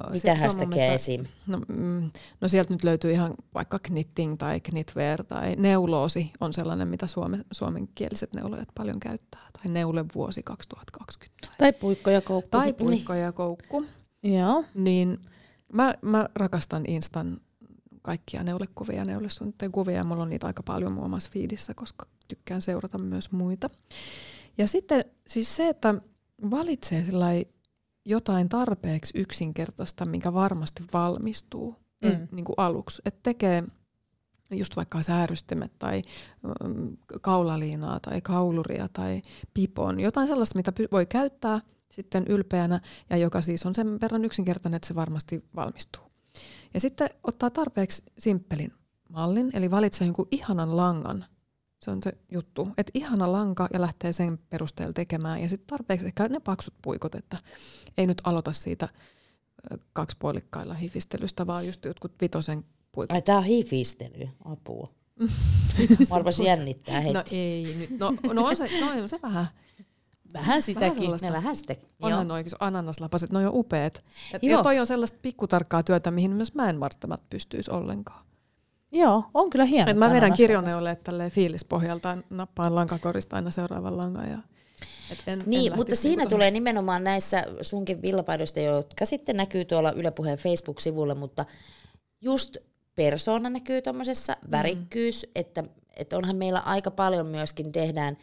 [0.09, 1.25] Mitä hashtagia esim?
[1.47, 6.87] No, mm, no sieltä nyt löytyy ihan vaikka knitting tai knitwear tai neuloosi on sellainen,
[6.87, 9.41] mitä suome, suomenkieliset neulojat paljon käyttää.
[9.53, 11.47] Tai neulevuosi 2020.
[11.57, 12.49] Tai puikko ja koukku.
[12.51, 13.85] Tai puikko ja koukku.
[14.23, 14.63] Joo.
[14.73, 15.17] Niin
[15.73, 17.41] mä, mä rakastan Instan
[18.01, 22.05] kaikkia neulekuvia ja neulesuunnitteen kuvia ja mulla on niitä aika paljon muun muassa feedissä, koska
[22.27, 23.69] tykkään seurata myös muita.
[24.57, 25.95] Ja sitten siis se, että
[26.51, 27.05] valitsee
[28.05, 32.09] jotain tarpeeksi yksinkertaista, mikä varmasti valmistuu Mm.
[32.09, 32.27] mm.
[32.31, 33.01] niin kuin aluksi.
[33.05, 33.63] Että tekee
[34.51, 36.01] just vaikka säärystimet tai
[36.67, 39.21] mm, kaulaliinaa tai kauluria tai
[39.53, 39.99] pipon.
[39.99, 44.87] Jotain sellaista, mitä voi käyttää sitten ylpeänä ja joka siis on sen verran yksinkertainen, että
[44.87, 46.03] se varmasti valmistuu.
[46.73, 48.73] Ja sitten ottaa tarpeeksi simppelin
[49.09, 51.25] mallin, eli valitsee jonkun ihanan langan.
[51.81, 55.41] Se on se juttu, että ihana lanka ja lähtee sen perusteella tekemään.
[55.41, 57.37] Ja sitten tarpeeksi ehkä ne paksut puikot, että
[57.97, 58.89] ei nyt aloita siitä
[59.93, 63.15] kaksipuolikkailla hifistelystä, vaan just jotkut vitosen puikot.
[63.15, 64.87] Ai tää on hifistely, apua.
[66.09, 67.13] Mä arvasin jännittää heti.
[67.13, 69.47] No ei nyt, no, no, on, se, no on se vähän.
[70.33, 71.01] Vähän sitäkin.
[71.01, 71.27] sellaista.
[71.27, 71.75] ne vähän sitten.
[72.01, 74.03] Onhan noin ananaslapaset, ne on jo upeat.
[74.33, 78.25] Et, ja toi on sellaista pikkutarkkaa työtä, mihin myös mä en välttämättä pystyisi ollenkaan.
[78.91, 79.91] Joo, on kyllä hieno.
[79.91, 80.37] Et mä vedän ananas.
[80.37, 84.29] kirjoneuleet tälleen fiilispohjalta, nappaan lankakorista aina seuraavan langan.
[84.29, 84.37] Ja,
[85.11, 89.37] et en, en Niin, lähtisi mutta siinä niinku tulee nimenomaan näissä sunkin villapaidoista, jotka sitten
[89.37, 91.45] näkyy tuolla Yle Puheen Facebook-sivulla, mutta
[92.21, 92.57] just
[92.95, 94.51] persoona näkyy tuommoisessa, Mm.
[94.51, 95.63] värikkyys, että,
[95.97, 98.17] että onhan meillä aika paljon myöskin tehdään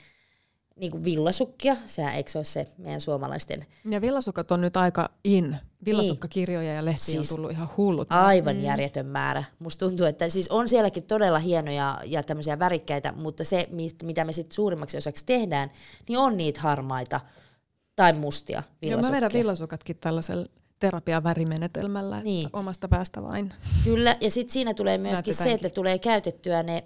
[0.78, 5.10] niin kuin villasukkia, sehän eikö se ole se meidän suomalaisten Ja villasukat on nyt aika
[5.24, 5.56] in.
[5.84, 7.04] Villasukkakirjoja ja lehtiä.
[7.04, 8.06] Siis on tullut ihan hullut.
[8.10, 8.62] aivan mm.
[8.62, 9.44] järjetön määrä.
[9.58, 14.24] Musta tuntuu, että siis on sielläkin todella hienoja ja tämmöisiä värikkäitä, mutta se, mi- mitä
[14.24, 15.70] me sitten suurimmaksi osaksi tehdään,
[16.08, 17.20] niin on niitä harmaita
[17.96, 19.16] tai mustia Joo, mä villasukkia.
[19.16, 20.46] vedän villasukatkin tällaisella
[20.78, 22.48] terapiavärimenetelmällä, Niin.
[22.52, 23.52] omasta päästä vain.
[23.84, 26.84] Kyllä, ja sitten siinä tulee myöskin se, että tulee käytettyä ne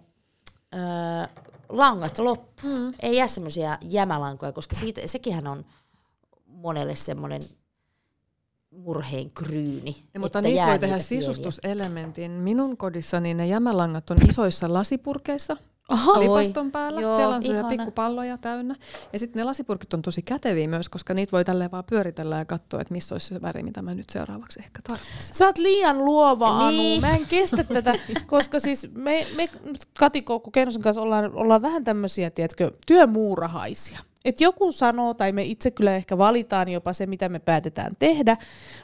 [0.75, 1.43] öö,
[1.73, 2.63] langat loppu.
[2.69, 2.95] Mm.
[3.03, 5.65] Ei jää semmoisia jämälankoja, koska siitä, sekinhän on
[6.47, 7.43] monelle semmoinen
[8.71, 9.97] murheen kryyni.
[10.15, 12.31] Ja, mutta että niistä jää voi tehdä sisustuselementin.
[12.31, 15.57] Minun kodissani ne jämälangat on isoissa lasipurkeissa.
[15.89, 17.01] Aha, lipaston päällä.
[17.01, 17.69] Joo, Siellä on ihana.
[17.69, 18.77] pikkupalloja täynnä.
[19.13, 22.45] Ja sitten ne lasipurkit on tosi käteviä myös, koska niitä voi tälleen vaan pyöritellä ja
[22.45, 25.37] katsoa, että missä olisi se väri, mitä mä nyt seuraavaksi ehkä tarvitsen.
[25.37, 26.69] Sä oot liian luova, Anu.
[26.69, 27.01] Niin.
[27.01, 27.95] Mä en kestä tätä,
[28.27, 29.49] koska siis me, me
[29.99, 33.99] Kati Koukku Keinosen kanssa ollaan, ollaan vähän tämmöisiä, tiedätkö, työmuurahaisia.
[34.25, 38.37] Et joku sanoo, tai me itse kyllä ehkä valitaan jopa se, mitä me päätetään tehdä,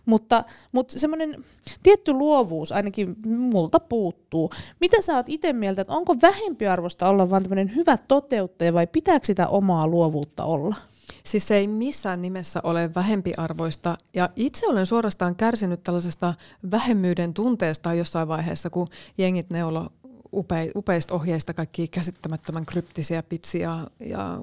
[0.06, 1.44] mutta, mutta semmoinen
[1.82, 4.50] tietty luovuus ainakin multa puuttuu.
[4.80, 9.26] Mitä sä oot itse mieltä, että onko vähempiarvosta olla vaan tämmöinen hyvä toteuttaja vai pitääkö
[9.26, 10.76] sitä omaa luovuutta olla?
[11.24, 13.98] Siis se ei missään nimessä ole vähempiarvoista.
[14.14, 16.34] Ja itse olen suorastaan kärsinyt tällaisesta
[16.70, 18.86] vähemmyyden tunteesta jossain vaiheessa, kun
[19.18, 19.90] jengit neulo
[20.32, 24.38] upei, upeista ohjeista kaikki käsittämättömän kryptisiä pitsiä ja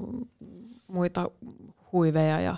[0.96, 1.32] muita
[1.92, 2.58] huiveja ja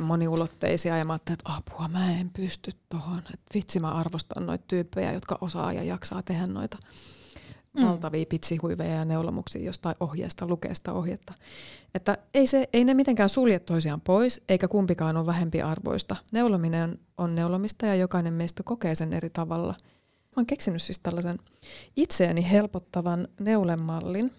[0.00, 0.98] moniulotteisia.
[0.98, 3.18] Ja mä ajattelin, että apua, mä en pysty tohon.
[3.18, 6.78] Että vitsi, mä arvostan noita tyyppejä, jotka osaa ja jaksaa tehdä noita
[7.84, 11.34] valtavia pitsihuiveja ja neulomuksia jostain ohjeesta, lukeesta ohjetta.
[11.94, 16.16] Että ei, se, ei ne mitenkään sulje toisiaan pois, eikä kumpikaan ole vähempi arvoista.
[16.32, 19.74] Neulominen on neulomista ja jokainen meistä kokee sen eri tavalla.
[20.08, 21.38] Mä oon keksinyt siis tällaisen
[21.96, 24.32] itseäni helpottavan neulemallin.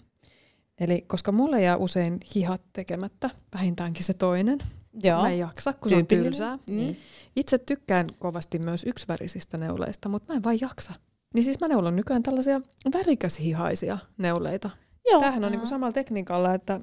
[0.80, 4.60] Eli koska mulle jää usein hihat tekemättä, vähintäänkin se toinen.
[5.04, 5.22] Joo.
[5.22, 6.60] Mä en jaksa, kun se on tylsää.
[6.70, 6.96] Mm.
[7.36, 10.94] Itse tykkään kovasti myös yksivärisistä neuleista, mutta mä en vaan jaksa.
[11.34, 12.62] Niin siis mä neulon nykyään tällaisia
[12.94, 14.70] värikäshihaisia neuleita.
[15.10, 15.22] Joo.
[15.22, 16.80] Tämähän on niinku samalla tekniikalla, että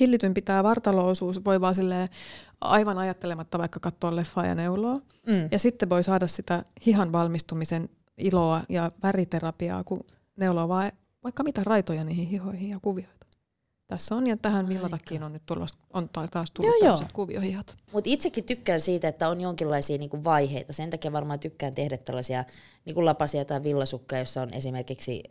[0.00, 2.08] hillityn pitää vartaloosuus, voi vaan silleen
[2.60, 4.94] aivan ajattelematta vaikka katsoa leffaa ja neuloa.
[5.26, 5.48] Mm.
[5.50, 7.88] Ja sitten voi saada sitä hihan valmistumisen
[8.18, 10.00] iloa ja väriterapiaa, kun
[10.36, 10.92] neuloo vaan
[11.24, 13.26] vaikka mitä raitoja niihin hihoihin ja kuvioita.
[13.86, 16.80] Tässä on, ja tähän villatakkiin on nyt tulossa, on taas tullut Joo, joo.
[16.80, 17.76] tällaiset kuviohihat.
[17.92, 20.72] Mutta itsekin tykkään siitä, että on jonkinlaisia niinku vaiheita.
[20.72, 22.44] Sen takia varmaan tykkään tehdä tällaisia
[22.84, 25.22] niinku lapasia tai villasukkia, jossa on esimerkiksi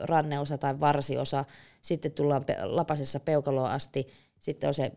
[0.00, 1.44] ranneosa tai varsiosa.
[1.82, 4.06] Sitten tullaan pe- lapasessa peukaloa asti.
[4.38, 4.92] Sitten on se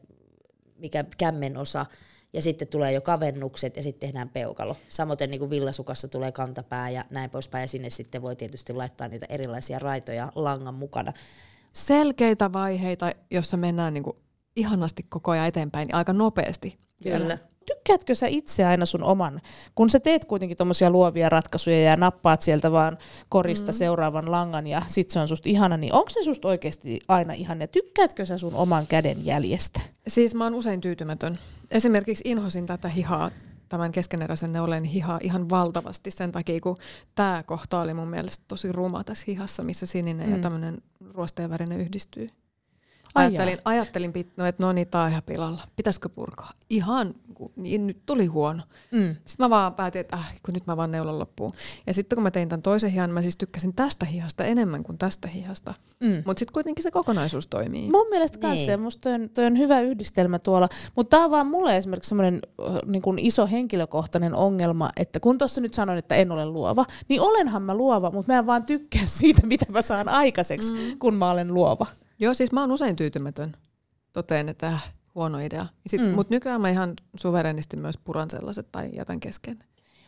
[0.76, 1.86] mikä kämmen osa.
[2.34, 4.78] Ja sitten tulee jo kavennukset ja sitten tehdään peukalo.
[4.90, 7.62] Samoin niin kuin villasukassa tulee kantapää ja näin poispäin.
[7.62, 11.14] Ja sinne sitten voi tietysti laittaa niitä erilaisia raitoja langan mukana.
[11.74, 14.18] Selkeitä vaiheita, jossa mennään niinku
[14.56, 16.78] ihanasti koko ajan eteenpäin ja aika nopeasti.
[17.04, 17.38] Kyllä.
[17.66, 19.42] Tykkäätkö sä itse aina sun oman,
[19.76, 22.98] kun sä teet kuitenkin tommosia luovia ratkaisuja ja nappaat sieltä vaan
[23.30, 23.76] korista mm.
[23.76, 27.64] seuraavan langan ja sit se on susta ihana, niin onko se susta oikeasti aina ihana?
[27.64, 29.80] Ja tykkäätkö sä sun oman käden jäljestä?
[30.08, 31.40] Siis mä oon usein tyytymätön.
[31.72, 33.32] Esimerkiksi inhosin tätä hihaa,
[33.70, 36.78] tämän keskeneräisen neuleen hihaa ihan valtavasti sen takia, kun
[37.16, 40.36] tämä kohta oli mun mielestä tosi ruma tässä hihassa, missä sininen mm.
[40.36, 40.82] ja tämmöinen
[41.14, 42.28] ruosteenvärinen yhdistyy.
[43.16, 45.62] Ajattelin, ajattelin pit- no, että no niin, tää on ihan pilalla.
[45.76, 46.52] Pitäisikö purkaa?
[46.70, 47.14] Ihan,
[47.56, 48.64] niin nyt tuli huono.
[48.92, 49.16] Mm.
[49.26, 51.54] Sitten mä vaan päätin, että äh, kun nyt mä vaan neulan loppuun.
[51.88, 54.98] Ja sitten kun mä tein tämän toisen hihan, mä siis tykkäsin tästä hihasta enemmän kuin
[54.98, 55.74] tästä hihasta.
[56.00, 56.24] Mm.
[56.26, 57.92] Mutta sitten kuitenkin se kokonaisuus toimii.
[57.92, 58.66] Mun mielestä Niin.
[58.66, 62.10] se, musta toi on, toi on hyvä yhdistelmä tuolla, mutta tämä on vaan mulle esimerkiksi
[62.10, 62.40] semmoinen
[62.86, 67.22] niin kuin iso henkilökohtainen ongelma, että kun tuossa nyt sanoin, että en ole luova, niin
[67.22, 71.00] olenhan mä luova, mutta mä en vaan tykkää siitä, mitä mä saan aikaiseksi, mm.
[71.00, 71.86] kun mä olen luova.
[72.24, 73.58] Joo, siis mä oon usein tyytymätön.
[74.14, 75.66] Toteen, että äh, huono idea.
[75.88, 76.08] Sit, Mm.
[76.08, 76.16] mm.
[76.16, 79.64] Mutta nykyään mä ihan suverenisti myös puran sellaiset tai jätän kesken.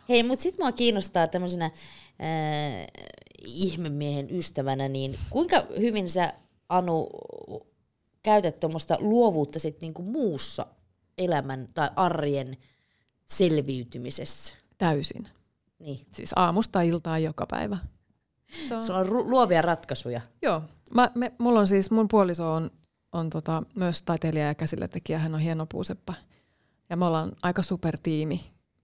[0.10, 1.72] Hei, mutta sitten mua kiinnostaa tämmöisenä äh,
[3.46, 6.34] ihmemiehen ystävänä, niin kuinka hyvin sä,
[6.70, 7.10] Anu,
[8.24, 10.66] käytät tuommoista luovuutta sit niinku muussa
[11.18, 12.58] elämän tai arjen
[13.26, 14.56] selviytymisessä?
[14.78, 15.28] täysin.
[15.80, 16.00] Niin.
[16.12, 17.78] Siis aamusta iltaan joka päivä.
[18.68, 20.22] Se on, Sulla on ru- luovia ratkaisuja.
[20.42, 20.62] Joo.
[20.94, 22.72] Mä, me, mulla on siis, mun puoliso on,
[23.12, 26.14] on tota, myös taiteilija ja käsilletekijä, hän on hieno puuseppä.
[26.90, 28.42] Ja me ollaan aika supertiimi.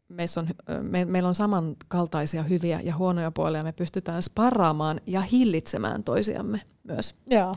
[0.09, 0.47] Meissä on,
[0.81, 3.63] me, meillä on samankaltaisia hyviä ja huonoja puolia.
[3.63, 7.15] Me pystytään sparraamaan ja hillitsemään toisiamme myös.
[7.29, 7.55] Joo.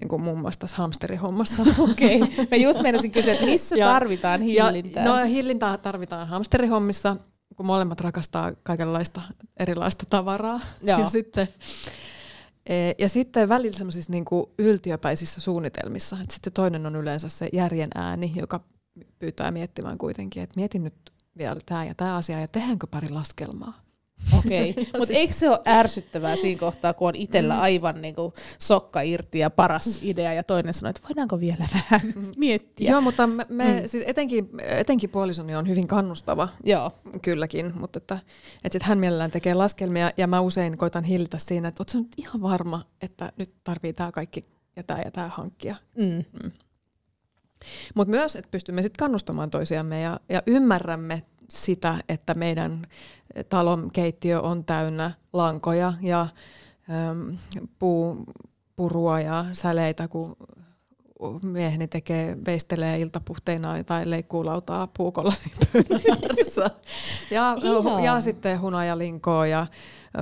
[0.00, 1.62] Niin kuin muun muassa tässä hamsterihommassa.
[1.90, 2.22] Okei.
[2.22, 2.46] Okay.
[2.50, 5.04] Mä just meinasin kysyä, että missä Ja- tarvitaan hillintää?
[5.04, 7.16] Ja, no hillintää tarvitaan hamsterihommissa,
[7.56, 9.22] kun molemmat rakastaa kaikenlaista
[9.56, 10.60] erilaista tavaraa.
[10.82, 11.00] Joo.
[11.00, 11.48] Ja sitten,
[12.66, 16.16] e, ja sitten välillä semmoisissa niinku yltiöpäisissä suunnitelmissa.
[16.22, 18.60] Et sitten toinen on yleensä se järjen ääni, joka
[19.18, 23.83] pyytää miettimään kuitenkin, että mietin nyt vielä tämä ja tämä asia ja tehdäänkö pari laskelmaa.
[24.38, 24.84] Okei, okay.
[24.98, 29.50] mutta eikö se ole ärsyttävää siinä kohtaa, kun on itsellä aivan niinku sokka irti ja
[29.50, 32.00] paras idea ja toinen sanoo, että voidaanko vielä vähän
[32.36, 32.90] miettiä.
[32.90, 33.88] Joo, mutta me, me mm.
[33.88, 36.90] siis etenkin, etenkin puolisoni on hyvin kannustava Joo.
[37.22, 38.18] kylläkin, mutta että,
[38.64, 42.12] että sit hän mielellään tekee laskelmia ja mä usein koitan hillitä siinä, että ootko nyt
[42.16, 44.44] ihan varma, että nyt tarvii tämä kaikki
[44.76, 45.76] ja tämä ja tämä hankkia.
[45.98, 46.24] Mm.
[47.94, 51.22] Mutta myös, että pystymme sitten kannustamaan toisiamme ja, ja ymmärrämme
[51.54, 52.86] sitä, että meidän
[53.48, 56.20] talon keittiö on täynnä lankoja ja
[57.10, 57.38] äm,
[57.78, 58.24] puu,
[58.76, 60.36] purua ja säleitä, kun
[61.42, 65.32] mieheni tekee, veistelee iltapuhteina tai leikkuulautaa puukolla.
[67.30, 68.00] Ja, Ihanaa.
[68.00, 69.66] ja sitten hunajalinkoa ja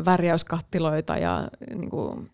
[0.05, 2.31] värjäyskattiloita ja niin kuin,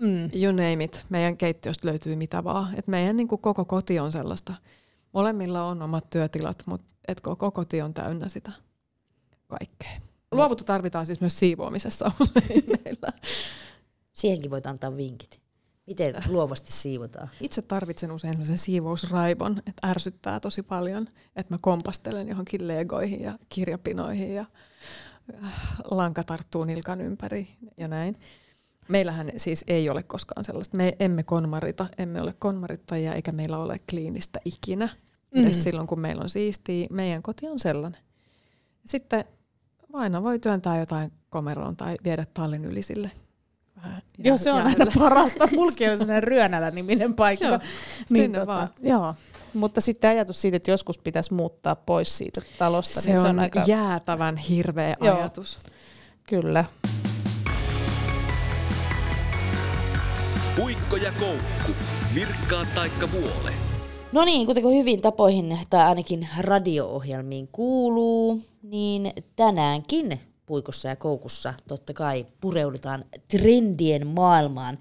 [0.00, 0.30] Mm.
[0.42, 1.06] you name it.
[1.08, 2.74] Meidän keittiöstä löytyy mitä vaan.
[2.78, 4.54] Et meidän niin kuin koko koti on sellaista.
[5.12, 8.52] Molemmilla on omat työtilat, mutta et koko koti on täynnä sitä
[9.46, 10.06] kaikkea.
[10.32, 13.12] Luovuutta tarvitaan siis myös siivoamisessa usein meillä.
[14.12, 15.40] Siihenkin voit antaa vinkit.
[15.86, 17.28] Miten luovasti siivotaan?
[17.40, 23.38] Itse tarvitsen usein sellaisen siivousraivon, että ärsyttää tosi paljon, että mä kompastelen johonkin legoihin ja
[23.48, 24.44] kirjapinoihin ja
[25.44, 25.52] äh,
[25.90, 28.16] lanka tarttuu nilkan ympäri ja näin.
[28.88, 30.76] Meillähän siis ei ole koskaan sellaista.
[30.76, 34.88] Me emme konmarita, emme ole konmarittajia eikä meillä ole kliinistä ikinä.
[35.32, 35.62] Edes Mm.
[35.62, 36.86] silloin, kun meillä on siistiä.
[36.90, 38.00] Meidän koti on sellainen.
[38.86, 39.24] Sitten
[39.92, 43.10] aina voi työntää jotain komeroon tai viedä tallin yli sille.
[43.76, 45.48] Vähän Joo, se on aina parasta.
[45.56, 47.46] Mulki on sellainen Ryönälä-niminen paikka.
[47.46, 47.58] Joo,
[48.06, 48.68] sinne vaan.
[48.82, 49.14] Joo.
[49.54, 53.34] Mutta sitten ajatus siitä, että joskus pitäisi muuttaa pois siitä talosta, Se, niin se on,
[53.36, 53.62] on aika...
[53.66, 55.16] jäätävän hirveä Joo.
[55.16, 55.58] ajatus.
[56.28, 56.64] Kyllä.
[60.56, 61.72] Puikko ja koukku,
[62.14, 63.52] virkkaa taikka vuole.
[64.12, 71.92] No niin, kuten hyvin tapoihin tai ainakin radio-ohjelmiin kuuluu, niin tänäänkin puikossa ja koukussa totta
[71.92, 74.78] kai pureudutaan trendien maailmaan.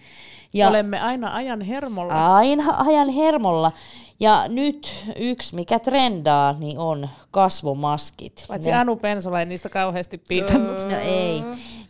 [0.54, 2.36] Ja Olemme aina ajan hermolla.
[2.36, 3.72] aina ajan hermolla.
[4.20, 8.46] Ja nyt yksi, mikä trendaa, niin on kasvomaskit.
[8.48, 10.78] Paitsi Ne- Anu Pensola ei niistä kauheasti piitannut.
[10.90, 11.44] No ei.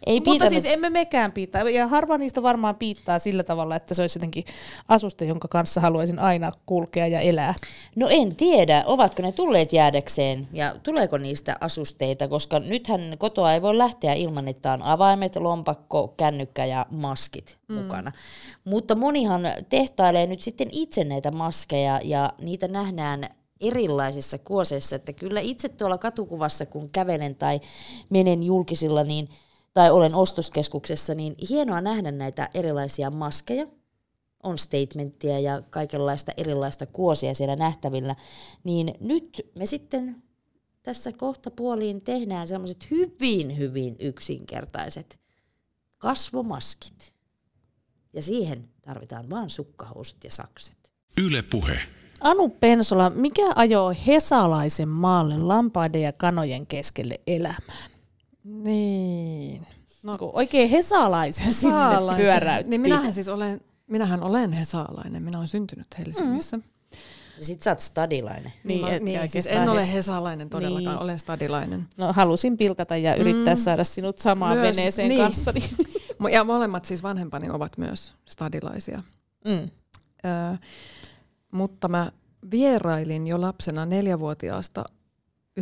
[0.06, 1.70] Ei Mutta siis emme mekään piittaa.
[1.70, 4.44] Ja harva niistä varmaan piittaa sillä tavalla, että se olisi jotenkin
[4.88, 7.54] asuste, jonka kanssa haluaisin aina kulkea ja elää.
[7.96, 13.62] No en tiedä, ovatko ne tulleet jäädäkseen ja tuleeko niistä asusteita, koska nythän kotoa ei
[13.62, 17.76] voi lähteä ilman, että on avaimet, lompakko, kännykkä ja maskit mm.
[17.76, 18.12] mukana.
[18.66, 23.30] Mutta monihan tehtailee nyt sitten itse näitä maskeja ja niitä nähdään
[23.62, 27.60] erilaisissa kuoseissa, että kyllä itse tuolla katukuvassa, kun kävelen tai
[28.10, 29.30] menen julkisilla, niin
[29.76, 33.68] tai olen ostoskeskuksessa, niin hienoa nähdä näitä erilaisia maskeja,
[34.44, 38.16] on statementtia ja kaikenlaista erilaista kuosia siellä nähtävillä,
[38.64, 40.24] niin nyt me sitten
[40.84, 45.20] tässä kohta puoliin tehdään semmoiset hyvin, hyvin yksinkertaiset
[45.98, 47.16] kasvomaskit.
[48.14, 50.92] Ja siihen tarvitaan vain sukkahousut ja sakset.
[51.22, 51.80] Yle Puhe.
[52.22, 57.95] Anu Pensola, mikä ajoo hesalaisen maalle lampaiden ja kanojen keskelle elämään?
[58.46, 59.68] Niin.
[60.04, 61.78] No, kun oikein hesalaisen sinne
[62.18, 62.70] pyöräytti.
[62.70, 65.24] Niin minähän siis olen, minähän olen hesaalainen.
[65.24, 66.58] Minä olen syntynyt Helsingissä.
[66.58, 66.64] Mm.
[67.40, 68.54] Ja sit sä oot stadilainen.
[68.64, 71.04] Niin, Mä- etkä niin, siis en ole hes- hesalainen todellakaan, Niin.
[71.04, 71.88] olen stadilainen.
[71.98, 73.60] No halusin pilkata ja yrittää Mm.
[73.62, 75.22] saada sinut samaan Myös- veneeseen niin.
[75.22, 75.60] kanssani.
[76.24, 79.04] Mo- Ja molemmat siis vanhempani ovat myös stadilaisia.
[79.46, 79.52] Mm.
[80.26, 80.58] Öö,
[81.52, 82.12] mutta mä
[82.52, 84.84] vierailin jo lapsena neljävuotiaasta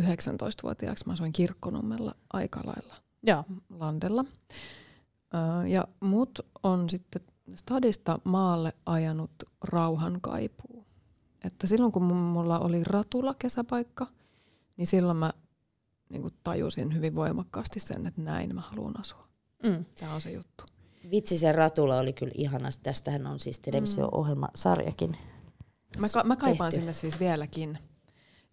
[0.00, 1.06] 19-vuotiaaksi.
[1.06, 3.44] Mä asuin Kirkkonummella aika lailla Joo.
[3.70, 4.24] landella.
[5.68, 7.22] Ja mut on sitten
[7.54, 9.30] stadista maalle ajanut
[9.60, 10.84] rauhan kaipuu.
[11.44, 14.06] Että silloin kun mu- mulla oli ratula kesäpaikka,
[14.76, 15.32] niin silloin mä
[16.08, 19.28] niin tajusin hyvin voimakkaasti sen, että näin mä haluan asua.
[19.62, 19.84] Mm.
[20.00, 20.64] Tämä on se juttu.
[21.10, 22.68] Vitsi se ratula oli kyllä ihana.
[22.82, 25.16] Tästähän on siis televisio-ohjelmasarjakin.
[26.00, 26.80] Mä, ka- mä kaipaan tehty.
[26.80, 27.78] sinne siis vieläkin.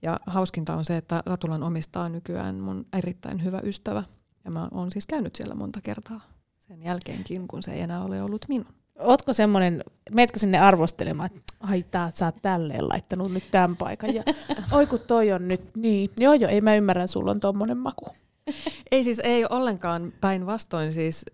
[0.01, 4.03] Ja hauskinta on se, että Ratulan omistaa nykyään mun erittäin hyvä ystävä.
[4.45, 6.21] Ja mä oon siis käynyt siellä monta kertaa
[6.59, 8.73] sen jälkeenkin, kun se ei enää ole ollut minun.
[8.99, 9.83] Ootko semmoinen,
[10.15, 14.23] meetkö sinne arvostelemaan, että ai tää, sä oot tälleen laittanut nyt tämän paikan ja
[14.71, 18.05] oi kun toi on nyt, niin, joo joo, ei mä ymmärrän, sulla on tommonen maku.
[18.91, 21.25] Ei siis ei ollenkaan päinvastoin siis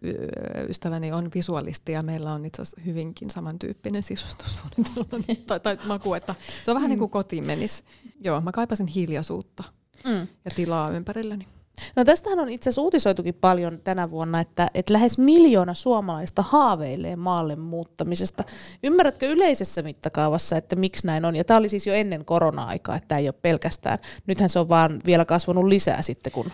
[0.69, 6.35] ystäväni on visualisti ja meillä on itse asiassa hyvinkin samantyyppinen sisustussuunnitelma tai, tai maku, että
[6.65, 6.91] se on vähän mm.
[6.91, 7.83] niin kuin kotiin menis.
[8.19, 9.63] Joo, mä kaipasin hiljaisuutta
[10.05, 10.27] Mm.
[10.45, 11.47] ja tilaa ympärilläni.
[11.95, 17.15] No tästähän on itse asiassa uutisoitukin paljon tänä vuonna, että, että lähes miljoona suomalaista haaveilee
[17.15, 18.43] maalle muuttamisesta.
[18.83, 21.35] Ymmärrätkö yleisessä mittakaavassa, että miksi näin on?
[21.35, 23.97] Ja tämä oli siis jo ennen korona-aikaa, että tämä ei ole pelkästään.
[24.27, 26.51] Nythän se on vaan vielä kasvanut lisää sitten, kun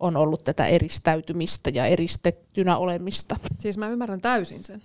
[0.00, 3.36] on ollut tätä eristäytymistä ja eristettynä olemista.
[3.58, 4.82] Siis mä ymmärrän täysin sen.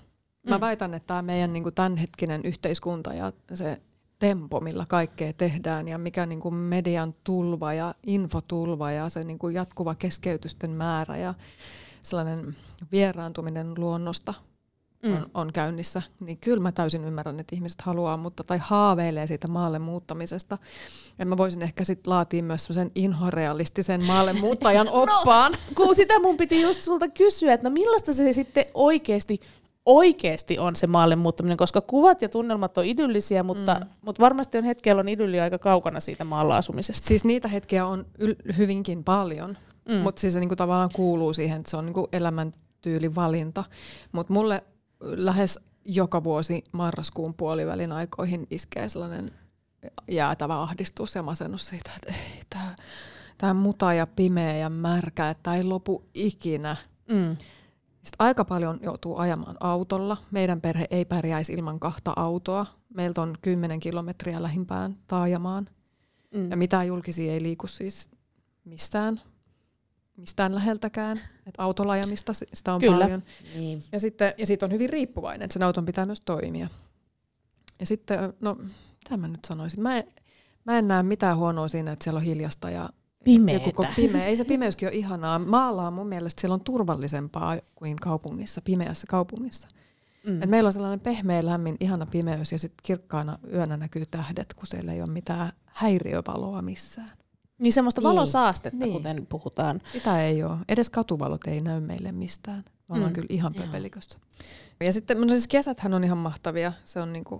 [0.50, 3.78] Mä väitän, että tämä meidän niin kuin tämänhetkinen yhteiskunta ja se
[4.20, 9.40] tempo, millä kaikkea tehdään ja mikä niin kuin median tulva ja infotulva ja se niin
[9.40, 11.34] kuin jatkuva keskeytysten määrä ja
[12.02, 12.56] sellainen
[12.92, 14.34] vieraantuminen luonnosta
[15.14, 19.48] on, on käynnissä, niin kyllä mä täysin ymmärrän, että ihmiset haluaa, mutta tai haaveilee siitä
[19.48, 20.58] maalle muuttamisesta.
[21.20, 25.54] Ja mä voisin ehkä sitten laatia myös sen inhorealistisen maalle muuttajan oppaan.
[25.76, 29.40] Kun sitä mun piti just sulta kysyä, että no millaista se sitten oikeasti
[29.86, 33.90] oikeasti on se maalle muuttaminen, koska kuvat ja tunnelmat on idyllisiä, mutta, mm.
[34.02, 37.08] mutta varmasti on hetkeä, on idylli aika kaukana siitä maalla asumisesta.
[37.08, 39.58] Siis niitä hetkiä on yl- hyvinkin paljon,
[39.90, 39.96] mm.
[39.96, 43.64] mutta siis se niinku tavallaan kuuluu siihen, että se on niinku elämäntyyli valinta.
[44.12, 44.64] Mutta mulle
[45.02, 49.32] lähes joka vuosi marraskuun puolivälin aikoihin iskee sellainen
[50.08, 52.76] jäätävä ahdistus ja masennus siitä, että ei, tämä
[53.38, 56.78] tää muta ja pimeä ja märkä, että ei lopu ikinä.
[57.10, 57.38] Mm.
[58.06, 60.18] Sitten aika paljon joutuu ajamaan autolla.
[60.32, 62.66] Meidän perhe ei pärjäisi ilman kahta autoa.
[62.94, 65.70] Meiltä on 10 kilometriä lähimpään taajamaan.
[66.34, 66.52] Mm.
[66.52, 68.10] Ja mitään julkisia ei liiku siis
[68.66, 69.22] mistään,
[70.18, 71.18] mistään läheltäkään.
[71.46, 72.98] Et autolla ajamista si- sitä on Kyllä.
[72.98, 73.24] paljon.
[73.56, 73.82] Niin.
[73.92, 76.70] Ja, sitten, ja siitä on hyvin riippuvainen, että sen auton pitää myös toimia.
[77.80, 78.58] Ja sitten, no,
[79.04, 79.82] mitä mä nyt sanoisin?
[79.82, 80.04] Mä en,
[80.66, 82.90] mä en näe mitään huonoa siinä, että siellä on hiljasta ja
[83.26, 83.68] Pimeetä.
[83.70, 84.26] joku pimeä.
[84.26, 85.40] Ei se pimeyskin ole ihanaa.
[85.40, 89.68] Maalla on mun mielestä siellä on turvallisempaa kuin kaupungissa, pimeässä kaupungissa.
[90.28, 90.44] Mm.
[90.44, 94.68] Et meillä on sellainen pehmeä, lämmin, ihana pimeys ja sitten kirkkaana yönä näkyy tähdet, kun
[94.68, 97.10] siellä ei ole mitään häiriövaloa missään.
[97.60, 98.10] Niin semmoista Niin.
[98.10, 98.94] valosaastetta, Niin.
[98.94, 99.82] kuten puhutaan.
[99.94, 100.58] Sitä ei ole.
[100.70, 102.64] Edes katuvalot ei näy meille mistään.
[102.90, 103.14] Me ollaan Mm.
[103.16, 104.18] kyllä ihan pöpelikössä.
[104.80, 106.74] Ja sitten no siis kesäthän on ihan mahtavia.
[106.86, 107.40] Se on niinku,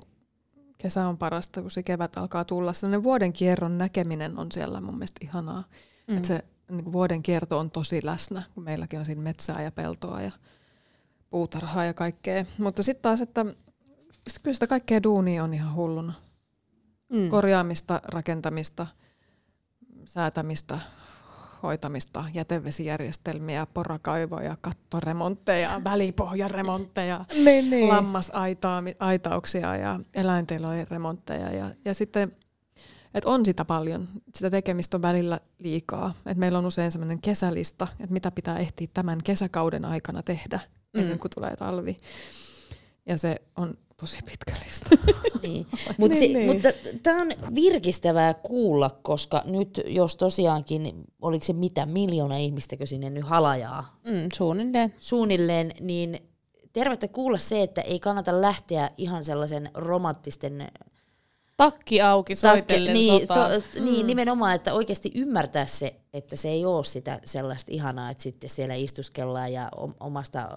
[0.78, 2.74] kesä on parasta, kun se kevät alkaa tulla.
[2.74, 5.64] Sellainen vuoden kierron näkeminen on siellä mun mielestä ihanaa.
[6.08, 6.16] Mm.
[6.16, 10.22] Että se niinku vuoden kierto on tosi läsnä, kun meilläkin on siinä metsää ja peltoa
[10.22, 10.32] ja
[11.30, 12.46] puutarhaa ja kaikkea.
[12.58, 13.46] Mutta sitten taas, että
[14.28, 16.14] sit kyllä sitä kaikkea duunia on ihan hulluna.
[17.10, 17.30] Mm.
[17.30, 18.88] Korjaamista, rakentamista,
[20.06, 20.80] säätämistä,
[21.66, 27.88] hoitamista, jätevesijärjestelmiä, porakaivoja, kattoremontteja, välipohjaremontteja, niin, niin.
[27.90, 31.52] lammasaitauksia ja eläintilojen remontteja.
[31.52, 32.32] Ja, ja sitten,
[33.14, 36.14] että on sitä paljon, sitä tekemistä on välillä liikaa.
[36.26, 40.60] Et meillä on usein sellainen kesälista, että mitä pitää ehtiä tämän kesäkauden aikana tehdä,
[40.94, 41.20] ennen Mm.
[41.20, 41.98] kuin tulee talvi.
[43.06, 44.90] Ja se on tosi pitkä lista.
[45.44, 45.68] Niin.
[45.98, 46.54] Mut Niin, se, niin.
[46.54, 46.70] Mutta
[47.04, 53.24] tämä on virkistävää kuulla, koska nyt jos tosiaankin, oliko se mitä, miljoona ihmistäkö sinne nyt
[53.26, 54.94] halajaa Mm, suunnilleen.
[55.00, 56.20] suunnilleen, niin
[56.74, 60.68] tervettä kuulla se, että ei kannata lähteä ihan sellaisen romanttisten
[61.58, 63.34] Takki auki soitellen niin, to,
[63.84, 68.50] niin, nimenomaan, että oikeasti ymmärtää se, että se ei ole sitä sellaista ihanaa, että sitten
[68.50, 70.50] siellä istuskellaan ja om- omasta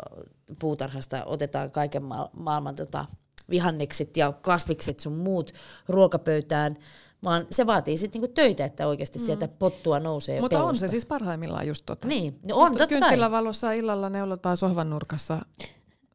[0.58, 3.04] puutarhasta otetaan kaiken ma- maailman tota,
[3.50, 5.52] vihannekset ja kasvikset sun muut
[5.88, 6.76] ruokapöytään,
[7.24, 10.80] vaan se vaatii sitten niinku töitä, että oikeasti sieltä pottua nousee Mutta on pellosta.
[10.80, 12.08] se siis parhaimmillaan just tota.
[12.08, 13.00] Niin, no on totta kai.
[13.00, 15.40] kynttilävalossa illalla neulotaan sohvan nurkassa.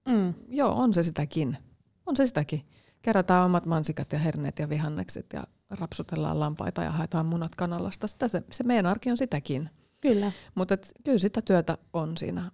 [0.10, 0.34] Mm.
[0.50, 1.58] Joo, on se sitäkin.
[2.06, 2.66] On se sitäkin.
[3.04, 8.08] Kerätään omat mansikat ja herneet ja vihannekset ja rapsutellaan lampaita ja haetaan munat kanalasta.
[8.08, 9.70] Sitä se, se meidän arki on sitäkin.
[10.02, 10.32] Kyllä.
[10.56, 12.52] Mutta kyllä sitä työtä on siinä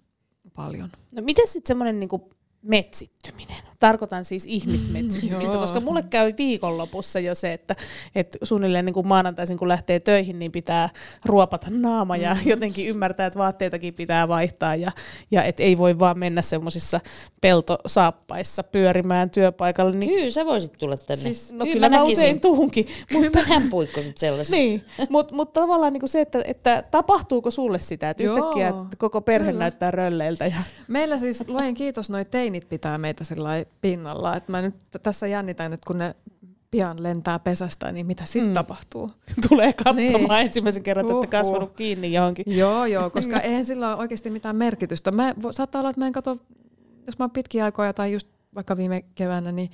[0.53, 0.89] paljon.
[1.11, 2.29] No miten sitten semmoinen niinku
[2.62, 3.57] metsittyminen?
[3.80, 5.62] Tarkoitan siis ihmismetsittymistä, Joo.
[5.62, 7.76] koska mulle käy viikonlopussa jo se, että,
[8.16, 10.89] että suunnilleen niin kuin maanantaisin kun lähtee töihin, niin pitää
[11.26, 14.91] ruopata naama ja jotenkin ymmärtää, että vaatteitakin pitää vaihtaa ja,
[15.32, 16.99] ja et ei voi vaan mennä semmoisissa
[17.41, 19.97] peltosaappaissa pyörimään työpaikalle.
[19.97, 21.24] Niin, Kyllä sä voisit tulla tänne.
[21.24, 22.18] Siis, no kyllä, mä näkisin.
[22.18, 22.88] usein tuhunkin.
[23.14, 24.55] Mutta hän puikko sut sellaisesta.
[24.55, 28.97] Niin, mutta mut tavallaan niinku se, että, että tapahtuuko sulle sitä, että Joo, yhtäkkiä että
[28.97, 29.60] koko perhe kyllä.
[29.60, 30.45] näyttää rölleiltä.
[30.45, 30.57] Ja,
[30.88, 33.49] Meillä siis, luojen kiitos, noi teinit pitää meitä sillä
[33.81, 34.35] pinnalla.
[34.35, 36.15] Et mä nyt tässä jännitän, että kun ne
[36.71, 38.53] pian lentää pesästä, niin mitä sitten mm.
[38.53, 39.11] tapahtuu?
[39.49, 40.31] Tulee katsomaan Niin.
[40.31, 41.51] ensimmäisen kerran, että olette Huhhuh.
[41.51, 42.45] kasvanut kiinni johonkin.
[42.57, 45.11] Joo, joo, koska eihän sillä ole oikeasti mitään merkitystä.
[45.11, 46.37] Mä, saattaa olla, että mä en katso,
[47.07, 49.71] jos mä oon pitkiä aikoja tai just vaikka viime keväänä, niin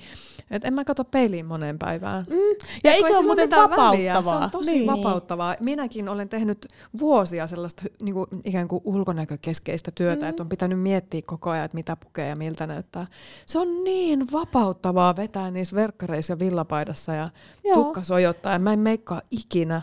[0.50, 2.24] et en mä katso peiliin moneen päivään.
[2.30, 4.38] Mm, Ja eikö ole muuten Se vapauttavaa?
[4.44, 4.86] on tosi Niin.
[4.86, 5.56] vapauttavaa.
[5.60, 6.66] Minäkin olen tehnyt
[7.00, 10.28] vuosia sellaista niin kuin, ikään kuin ulkonäkökeskeistä työtä, mm.
[10.28, 13.06] että on pitänyt miettiä koko ajan, että mitä pukee ja miltä näyttää.
[13.46, 17.28] Se on niin vapauttavaa vetää niissä verkkareissa ja villapaidassa ja
[17.64, 17.74] Joo.
[17.76, 18.52] tukka sojottaa.
[18.52, 19.82] Ja mä en meikkaa ikinä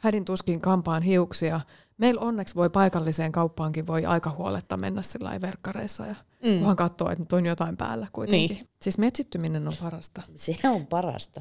[0.00, 1.60] hädin tuskin kampaan hiuksia.
[1.98, 6.14] Meillä onneksi voi paikalliseen kauppaankin voi aika huoletta mennä sillä verkkareissa ja
[6.44, 6.58] mm.
[6.58, 8.56] kunhan katsoo, että nyt on jotain päällä kuitenkin.
[8.56, 8.66] Niin.
[8.82, 10.22] Siis metsittyminen on parasta.
[10.36, 11.40] Se on parasta.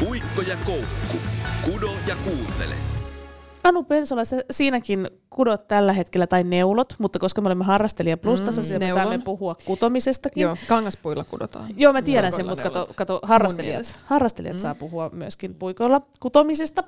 [0.00, 1.16] Puikko ja koukku.
[1.64, 2.74] Kudo ja kuuntele.
[3.64, 8.78] Anu Pensola, sä siinäkin kudot tällä hetkellä, tai neulot, mutta koska me olemme harrastelija plustasoisia,
[8.78, 10.42] mm, me saamme puhua kutomisestakin.
[10.42, 11.68] Joo, kangaspuilla kudotaan.
[11.76, 14.60] Joo, mä tiedän sen, mutta kato, kato harrastelijat, harrastelijat mm.
[14.60, 16.84] saa puhua myöskin puikoilla kutomisesta.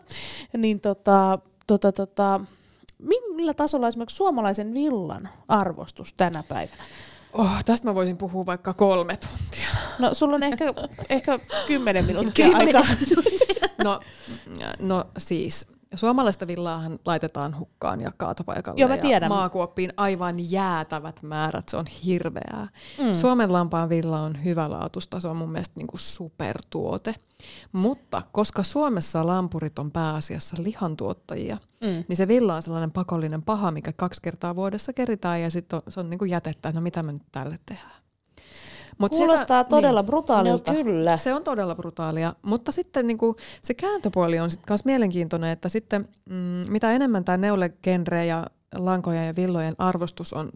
[0.56, 2.40] Niin tota, tota, tota,
[3.36, 6.82] millä tasolla esimerkiksi suomalaisen villan arvostus tänä päivänä?
[7.32, 9.68] Oh, tästä mä voisin puhua vaikka kolme tuntia.
[9.98, 10.64] No sulla on ehkä,
[11.08, 12.82] ehkä kymmenen minuuttia aikaa.
[13.84, 14.00] No,
[14.80, 19.28] no siis, suomalaista villaahan laitetaan hukkaan ja kaatopaikalle Joo, mä ja tiedän.
[19.28, 21.68] maakuoppiin aivan jäätävät määrät.
[21.68, 22.68] Se on hirveää.
[22.98, 23.14] Mm.
[23.14, 27.14] Suomen lampaan villa on hyvä laatusta, se on mun mielestä niinku supertuote.
[27.72, 32.04] Mutta koska Suomessa lampurit on pääasiassa lihantuottajia, mm.
[32.08, 36.00] niin se villa on sellainen pakollinen paha, mikä kaksi kertaa vuodessa keritään ja sitten se
[36.00, 38.00] on niinku jätettä, että no mitä me nyt tälle tehdään.
[38.98, 40.74] Mut Kuulostaa sitä- todella No brutaalilta.
[40.74, 41.16] kyllä.
[41.16, 45.68] se on todella brutaalia, mutta sitten niin kuin, se kääntöpuoli on sitten myös mielenkiintoinen, että
[45.68, 50.50] sitten mm, mitä enemmän tämä neulegenre ja lankojen ja villojen arvostus on,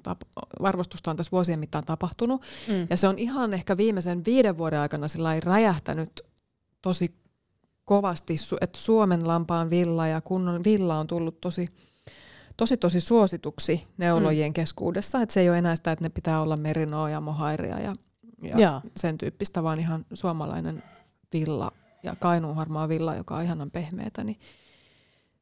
[0.62, 2.42] arvostusta on tässä vuosien mittaan tapahtunut.
[2.68, 2.86] Mm.
[2.90, 6.24] Ja se on ihan ehkä viimeisen viiden vuoden aikana sillä räjähtänyt
[6.84, 7.14] tosi
[7.84, 11.66] kovasti, että Suomen lampaan villa ja kunnon villa on tullut tosi,
[12.56, 14.54] tosi, tosi suosituksi neulojien mm.
[14.54, 15.22] keskuudessa.
[15.22, 17.94] Että se ei ole enää sitä, että ne pitää olla merinoa ja mohairia ja,
[18.42, 18.82] ja Jaa.
[18.96, 20.82] sen tyyppistä, vaan ihan suomalainen
[21.32, 21.72] villa
[22.02, 24.36] ja kainuun harmaa villa, joka on ihanan pehmeätä, niin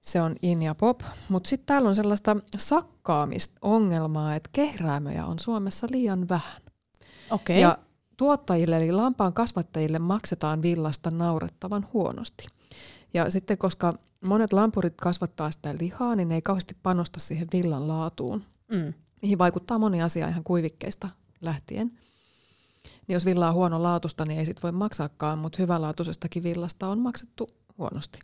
[0.00, 1.00] se on in ja pop.
[1.28, 6.62] Mutta sitten täällä on sellaista sakkaamista ongelmaa, että kehräämöjä on Suomessa liian vähän.
[7.30, 7.60] Okei.
[7.60, 7.78] Ja
[8.22, 12.46] tuottajille eli lampaan kasvattajille maksetaan villasta naurettavan huonosti.
[13.14, 13.94] Ja sitten koska
[14.24, 18.42] monet lampurit kasvattaa sitä lihaa, niin ne ei kauheasti panosta siihen villan laatuun.
[18.72, 18.94] Mm.
[19.22, 21.08] Mihin vaikuttaa moni asia ihan kuivikkeista
[21.40, 21.86] lähtien.
[22.84, 26.98] Niin jos villa on huono laatusta, niin ei sit voi maksaakaan, mutta hyvälaatuisestakin villasta on
[26.98, 27.46] maksettu
[27.78, 28.18] huonosti.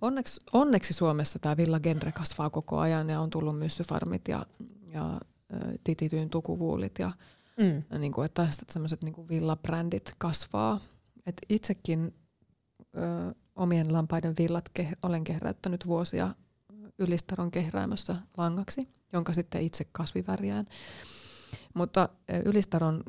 [0.00, 4.46] Onneksi, onneksi Suomessa tämä villagenre kasvaa koko ajan ja on tullut myssyfarmit ja,
[4.86, 5.20] ja
[5.84, 7.10] titityyn tukuvuulit ja
[7.58, 7.82] Mm.
[7.90, 10.80] ja niin kuin, että tämmöiset niin villabrändit kasvaa.
[11.26, 12.14] Et itsekin
[12.96, 16.34] ö, omien lampaiden villat ke- olen kehräyttänyt vuosia
[16.98, 20.64] Ylistaron kehräämössä langaksi, jonka sitten itse kasvivärjään.
[21.74, 22.08] Mutta
[22.44, 23.02] Ylistaron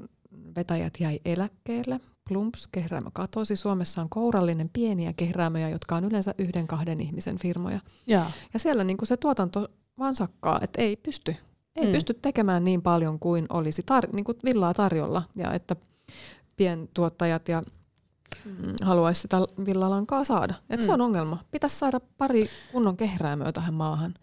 [0.55, 1.99] vetäjät jäi eläkkeelle.
[2.29, 3.55] Plumps kehräämö katosi.
[3.55, 7.79] Suomessa on kourallinen pieniä kehräämöjä, jotka on yleensä yhden kahden ihmisen firmoja.
[8.07, 8.31] Jaa.
[8.53, 9.67] Ja siellä niin kuin se tuotanto
[9.99, 11.35] vaan sakkaa, että ei pysty.
[11.80, 11.89] Ei Mm.
[11.89, 11.93] mm.
[11.93, 15.23] pysty tekemään niin paljon kuin olisi tar- niin kuin villaa tarjolla.
[15.36, 15.75] Ja että
[16.57, 17.61] pientuottajat ja
[18.45, 18.53] mm,
[18.84, 20.53] haluaisi sitä villalankaa saada.
[20.69, 20.86] Et mm.
[20.86, 21.43] Se on ongelma.
[21.51, 24.13] Pitäisi saada pari kunnon kehräämöä tähän maahan.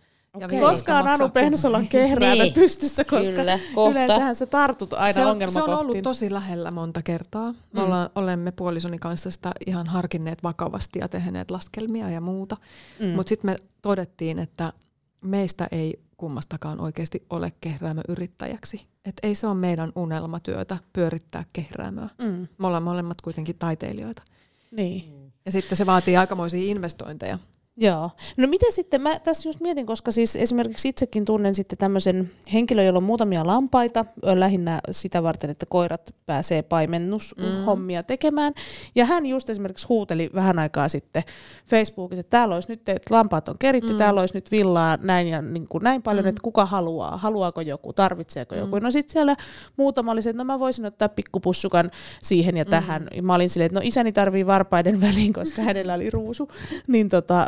[0.40, 0.58] Ja Okei.
[0.58, 2.54] villasta Koska on maksaa Anu Pensolan kehräämä Niin.
[2.54, 3.90] pystyssä, koska Kyllä, kohta.
[3.98, 7.54] yleensähän sä tartut aina se on, se on ollut tosi lähellä monta kertaa.
[7.72, 12.56] Me ollaan, olemme puolisoni kanssa sitä ihan harkinneet vakavasti ja tehneet laskelmia ja muuta.
[13.00, 13.06] Mm.
[13.08, 14.72] Mutta sitten me todettiin, että
[15.20, 18.86] meistä ei kummastakaan oikeasti ole kehräämöyrittäjäksi.
[19.04, 22.08] Että ei se ole meidän unelmatyötä pyörittää kehräämöä.
[22.18, 22.48] Mm.
[22.58, 24.22] Me ollaan molemmat kuitenkin taiteilijoita.
[24.70, 25.32] Niin.
[25.46, 27.38] Ja sitten se vaatii aikamoisia investointeja.
[27.78, 28.10] Joo.
[28.36, 32.86] No miten sitten, mä tässä just mietin, koska siis esimerkiksi itsekin tunnen sitten tämmöisen henkilön,
[32.86, 38.06] jolla on muutamia lampaita, lähinnä sitä varten, että koirat pääsee paimennushommia mm.
[38.06, 38.52] tekemään.
[38.94, 41.22] Ja hän just esimerkiksi huuteli vähän aikaa sitten
[41.66, 43.98] Facebookissa, että täällä olisi nyt, että lampaat on keritty, mm.
[43.98, 46.28] täällä olisi nyt villaa näin ja niin kuin näin paljon, mm.
[46.28, 48.60] että kuka haluaa, haluaako joku, tarvitseeko mm.
[48.60, 48.78] joku.
[48.78, 49.36] No sitten siellä
[49.76, 51.90] muutama oli se, että no mä voisin ottaa pikkupussukan
[52.22, 53.08] siihen ja tähän.
[53.14, 56.48] Ja mä olin silleen, että no isäni tarvii varpaiden väliin, koska hänellä oli ruusu.
[56.86, 57.46] Niin tota,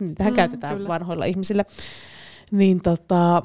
[0.00, 0.88] niitähän mm, käytetään kyllä.
[0.88, 1.64] vanhoilla ihmisillä.
[2.50, 3.42] Niin tota,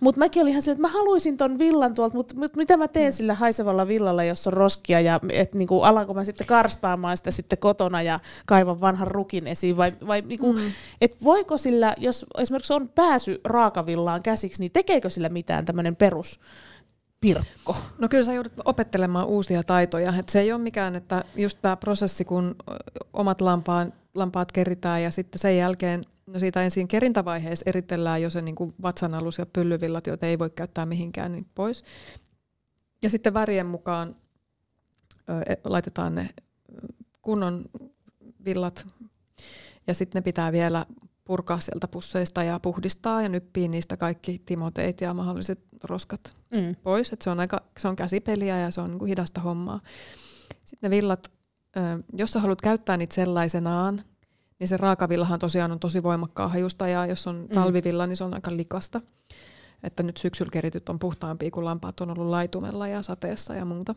[0.00, 2.88] mutta mäkin olin ihan silleen, että mä haluaisin ton villan tuolta, mutta mut mitä mä
[2.88, 7.30] teen sillä haisevalla villalla, jos on roskia, ja et niinku, alanko mä sitten karstaamaan sitä
[7.30, 10.58] sitten kotona ja kaivan vanhan rukin esiin, vai, vai niinku, mm.
[11.00, 16.40] et voiko sillä, jos esimerkiksi on pääsy raakavillaan käsiksi, niin tekeekö sillä mitään tämmöinen perus
[17.20, 17.76] Pirkko?
[17.98, 20.14] No kyllä sä joudut opettelemaan uusia taitoja.
[20.18, 22.54] Et se ei ole mikään, että just tämä prosessi, kun
[23.12, 28.42] omat lampaan, lampaat keritään ja sitten sen jälkeen, no siitä ensin kerintävaiheessa eritellään jo se
[28.42, 31.84] niin kuin vatsanalus ja pyllyvillat, joita ei voi käyttää mihinkään, niin pois.
[33.02, 34.16] Ja sitten värien mukaan
[35.28, 36.28] ö, e- laitetaan ne
[37.22, 37.64] kunnon
[38.44, 38.86] villat
[39.86, 40.86] ja sitten ne pitää vielä
[41.24, 46.76] purkaa sieltä pusseista ja puhdistaa ja nyppii niistä kaikki timoteit ja mahdolliset roskat Mm.
[46.82, 47.12] pois.
[47.12, 49.80] Et se, on aika, se on käsipeliä ja se on niinku hidasta hommaa.
[50.64, 51.30] Sitten ne villat,
[52.12, 54.02] jos sä haluat käyttää niitä sellaisenaan,
[54.58, 58.34] niin se raakavillahan tosiaan on tosi voimakkaa hajusta ja jos on talvivilla, niin se on
[58.34, 59.00] aika likasta.
[59.82, 63.94] Että nyt syksyllä kerityt on puhtaampia, kun lampaat on ollut laitumella ja sateessa ja muuta.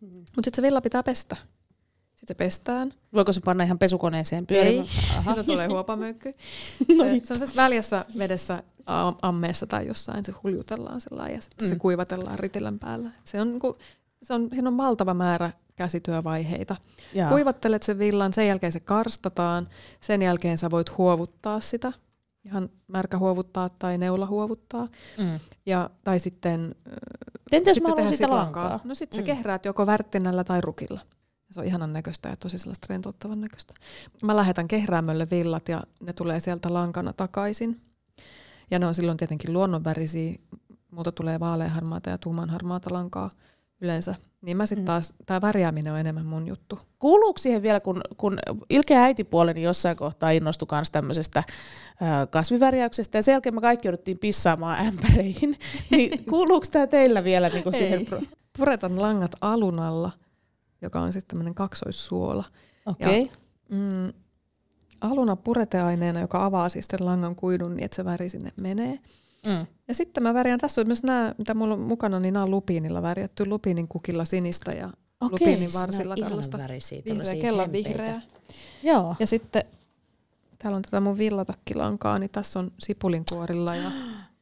[0.00, 1.36] Mutta sitten se villa pitää pestä.
[1.36, 2.94] Sitten se pestään.
[3.12, 4.86] Voiko se panna ihan pesukoneeseen Ei, pyörimään?
[5.24, 6.32] siitä tulee huopamöykky.
[6.98, 7.26] No vittu.
[7.26, 8.62] Sellaisessa väljässä vedessä
[9.22, 11.68] ammeessa tai jossain se huljutellaan sellainen ja sitten mm.
[11.68, 11.78] se Mm.
[11.80, 13.08] kuivatellaan ritilän päällä.
[13.08, 13.76] Et Se on, niinku,
[14.22, 16.76] se on, siinä on valtava määrä käsityövaiheita.
[17.14, 17.30] Jaa.
[17.30, 19.68] Kuivattelet sen villan, sen jälkeen se karstataan,
[20.00, 21.92] sen jälkeen sä voit huovuttaa sitä,
[22.44, 24.86] ihan märkä huovuttaa tai neula huovuttaa.
[25.18, 25.40] Mm.
[25.66, 26.74] Ja, tai sitten,
[27.52, 28.80] Entäs jos sitten mä haluan tehdä siitä sit lankaa?
[28.84, 29.26] No sitten sä Mm.
[29.26, 31.00] kehräät joko värttinällä tai rukilla.
[31.50, 33.74] Se on ihanan näköistä ja tosi sellaista rentouttavan näköistä.
[34.22, 37.80] Mä lähetän kehräämölle villat ja ne tulee sieltä lankana takaisin.
[38.70, 40.34] Ja ne on silloin tietenkin luonnonvärisiä.
[40.90, 43.30] Muuta tulee vaaleanharmaata ja tummanharmaata lankaa
[43.82, 44.14] yleensä.
[44.42, 44.86] Niin mä sitten Mm.
[44.86, 46.78] taas, tämä värjääminen on enemmän mun juttu.
[46.98, 48.38] Kuuluuko siihen vielä, kun, kun
[48.70, 51.42] ilkeä äitipuoleni jossain kohtaa innostui myös tämmöisestä
[52.30, 55.58] kasvivärjäyksestä, ja sen jälkeen me kaikki jouduttiin pissaamaan ämpäreihin,
[55.90, 57.98] niin kuuluuko tämä teillä vielä niinku siihen?
[57.98, 58.04] Ei.
[58.04, 58.20] Pro-
[58.56, 60.10] Puretan langat alun alla,
[60.82, 62.44] joka on sitten tämmöinen kaksoissuola.
[62.86, 63.22] Okei.
[63.22, 63.36] Okay.
[63.68, 64.12] Mm,
[65.00, 68.98] aluna pureteaineena, joka avaa siis sen langan kuidun niin, että se väri sinne menee.
[69.46, 69.66] Mm.
[69.88, 72.50] Ja sitten mä värjään, tässä on myös nämä, mitä mulla on mukana, niin nämä on
[72.50, 77.88] lupiinilla värjätty, lupiinin kukilla sinistä ja Okei, lupiinin Siis varsilla tällaista värisiä, vihreä, kellan hempeitä.
[77.88, 78.20] vihreä.
[78.82, 79.16] Joo.
[79.18, 79.62] Ja sitten
[80.58, 83.90] täällä on tätä mun villatakkilankaa, niin tässä on sipulinkuorilla ja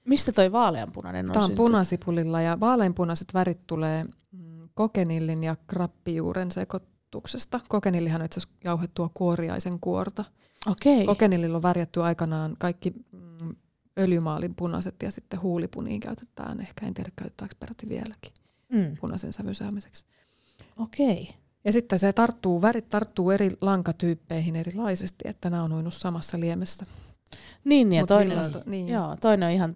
[0.09, 1.67] Mistä toi vaaleanpunainen on tämä on syntynyt?
[1.67, 7.61] punasipulilla ja vaaleanpunaiset värit tulee mm, kokenillin ja krappijuuren sekoituksesta.
[7.69, 10.25] Kokenillihan on itse asiassa jauhettua kuoriaisen kuorta.
[10.67, 11.07] Okei.
[11.07, 13.57] Kokenillilla on värjätty aikanaan kaikki mm,
[13.99, 16.61] öljymaalin punaiset ja sitten huulipuniin käytetään.
[16.61, 18.33] Ehkä en tiedä käyttääkö peräti vieläkin
[18.73, 18.97] Mm.
[19.01, 20.07] punaisen sävyn saamiseksi.
[20.79, 21.29] Okei.
[21.65, 26.85] Ja sitten se tarttuu, värit tarttuu eri lankatyyppeihin erilaisesti, että nämä on uinut samassa liemessä.
[27.65, 28.89] Niin, niin, ja Mut toinen, villasta- on, niin.
[28.89, 29.75] joo, toinen on ihan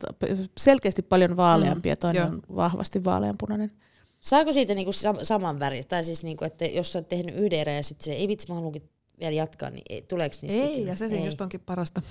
[0.58, 2.28] selkeästi paljon vaaleampi ja toinen joo.
[2.28, 3.72] on vahvasti vaaleanpunainen.
[4.20, 5.86] Saako siitä niinku sam- saman värin?
[5.88, 8.54] Tai siis niinku, että jos olet tehnyt yhden erän ja sitten se, ei vitsi, mä
[8.54, 8.90] haluankin
[9.20, 10.90] vielä jatkaa, niin ei, tuleeko niistä Ei, ikinä?
[10.90, 12.02] ja se siinä just onkin parasta.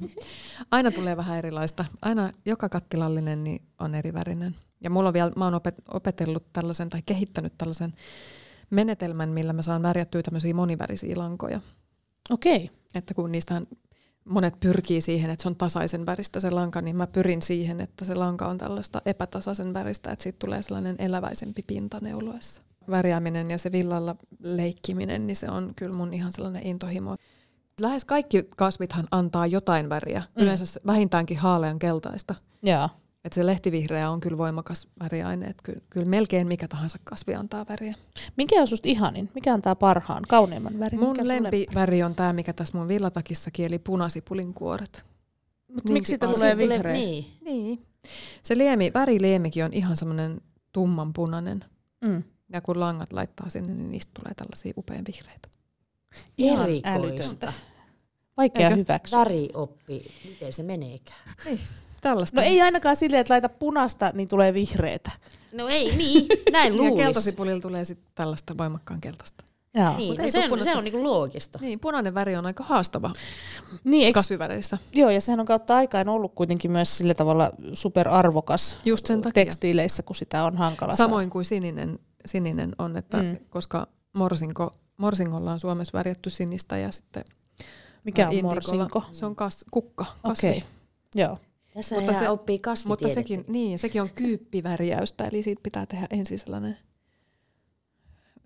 [0.70, 1.84] Aina tulee vähän erilaista.
[2.02, 4.56] Aina joka kattilallinen niin on eri värinen.
[4.80, 7.92] Ja mulla on vielä, mä oon opet- opetellut tällaisen tai kehittänyt tällaisen
[8.70, 11.60] menetelmän, millä mä saan värjättyä tämmöisiä monivärisiä lankoja.
[12.30, 12.70] Okei.
[12.94, 13.66] Että kun niistähän
[14.24, 18.04] monet pyrkii siihen, että se on tasaisen väristä se lanka, niin mä pyrin siihen, että
[18.04, 22.62] se lanka on tällaista epätasaisen väristä, että siitä tulee sellainen eläväisempi pinta neuloessa.
[22.90, 27.16] Värjääminen ja se villalla leikkiminen, niin se on kyllä mun ihan sellainen intohimo.
[27.80, 30.42] Lähes kaikki kasvithan antaa jotain väriä, Mm.
[30.42, 32.34] yleensä vähintäänkin haalean keltaista.
[32.62, 32.88] Joo.
[33.24, 37.66] Et se lehtivihreä on kyllä voimakas väriaine, että kyllä, kyllä melkein mikä tahansa kasvi antaa
[37.68, 37.94] väriä.
[38.36, 39.30] Mikä on susta ihanin?
[39.34, 41.00] Mikä antaa parhaan, kauneimman värin?
[41.00, 45.04] Mun Mikä lempiväri on tämä, mikä tässä mun villatakissakin, eli punasipulin kuoret.
[45.72, 46.92] Mutta miksi siitä tulee vihreä?
[46.92, 47.26] Niin.
[47.40, 47.82] Niin.
[48.42, 50.40] Se liemi, väriliemikin on ihan semmoinen
[50.72, 51.64] tummanpunainen.
[52.00, 52.22] Mm.
[52.52, 55.48] Ja kun langat laittaa sinne, niin niistä tulee tällaisia upean vihreitä.
[56.38, 56.88] Erikoista.
[56.90, 57.52] älytöntä.
[58.36, 58.80] Vaikea Eikö?
[58.80, 59.18] hyväksyä.
[59.18, 61.20] Värioppi, miten se meneekään?
[62.00, 62.40] Tällaista.
[62.40, 65.10] No ei ainakaan silleen, että laita punasta, niin tulee vihreätä.
[65.52, 67.02] No ei niin, näin ja luulisi.
[67.02, 69.44] keltasipulilla tulee sitten tällaista voimakkaan keltaista.
[69.74, 69.96] Joo.
[69.96, 70.70] Niin, no se, on, punaista.
[70.72, 71.58] se on niinku loogista.
[71.62, 73.12] Niin, punainen väri on aika haastava
[73.84, 74.78] Niin, eiks, kasviväreissä.
[74.92, 79.32] joo, ja sehän on kautta aikaan ollut kuitenkin myös sillä tavalla superarvokas Just sen takia.
[79.44, 83.36] tekstiileissä, kun sitä on hankala Samoin kuin sininen, sininen on, että Mm.
[83.50, 87.24] koska morsinko, morsingolla on Suomessa värjätty sinistä ja sitten
[88.04, 89.02] Mikä on indikolla- morsinko?
[89.12, 90.48] Se on kas, kukka, kasvi.
[90.48, 90.64] Okei.
[91.14, 91.38] Joo.
[91.74, 93.14] Tässä Mutta mutta se- oppii Mutta kasvitiedettä.
[93.20, 96.78] sekin, niin, sekin on kyyppivärjäystä, eli siitä pitää tehdä ensin sellainen,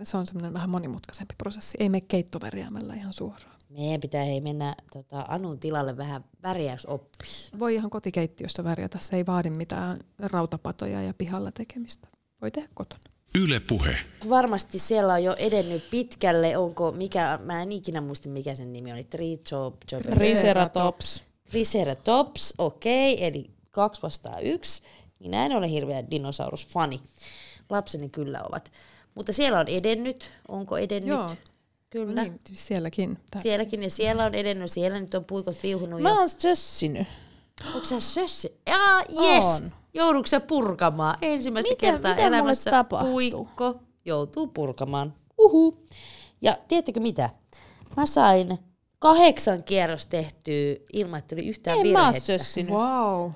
[0.06, 1.76] se on semmoinen vähän monimutkaisempi prosessi.
[1.80, 3.56] Ei mene keittovärjäämällä ihan suoraan.
[3.68, 7.24] Meidän pitää hei mennä tota, Anun tilalle vähän värjäysoppi.
[7.58, 12.08] Voi ihan kotikeittiössä värjätä, se ei vaadi mitään rautapatoja ja pihalla tekemistä.
[12.42, 13.02] Voi tehdä kotona.
[13.38, 13.96] Yle Puhe.
[14.28, 16.56] Varmasti siellä on jo edennyt pitkälle.
[16.56, 19.04] Onko, mikä, mä en ikinä muista mikä sen nimi oli.
[19.04, 19.80] Trichop,
[20.10, 21.24] Triceratops.
[21.50, 24.82] Triceratops, okei, eli kaksi vastaa yksi.
[25.18, 27.00] Minä en ole hirveä dinosaurusfani.
[27.70, 28.72] Lapseni kyllä ovat.
[29.14, 30.30] Mutta siellä on edennyt.
[30.48, 31.08] Onko edennyt?
[31.10, 31.30] Joo.
[31.90, 32.22] Kyllä.
[32.22, 33.18] Niin, sielläkin.
[33.42, 34.70] Sielläkin ja siellä on edennyt.
[34.70, 36.00] Siellä nyt on puikot viuhunut.
[36.00, 37.06] Mä oon sössinyt.
[37.74, 38.60] Onko sä sössi?
[38.66, 39.44] Jaa, yes.
[39.64, 39.72] On.
[39.94, 41.18] Joudutko sä purkamaan?
[41.22, 43.10] Ensimmäistä Mitä- kertaa mulle elämässä tapahtuu?
[43.12, 45.14] puikko joutuu purkamaan.
[45.38, 45.84] Uhu.
[46.42, 47.30] Ja tiedättekö mitä?
[47.96, 48.58] Mä sain
[48.98, 52.26] kahdeksan kierros tehtyä ilman, että oli yhtään En mä oon virhettä.
[52.26, 52.72] sössinyt.
[52.74, 53.30] Wow.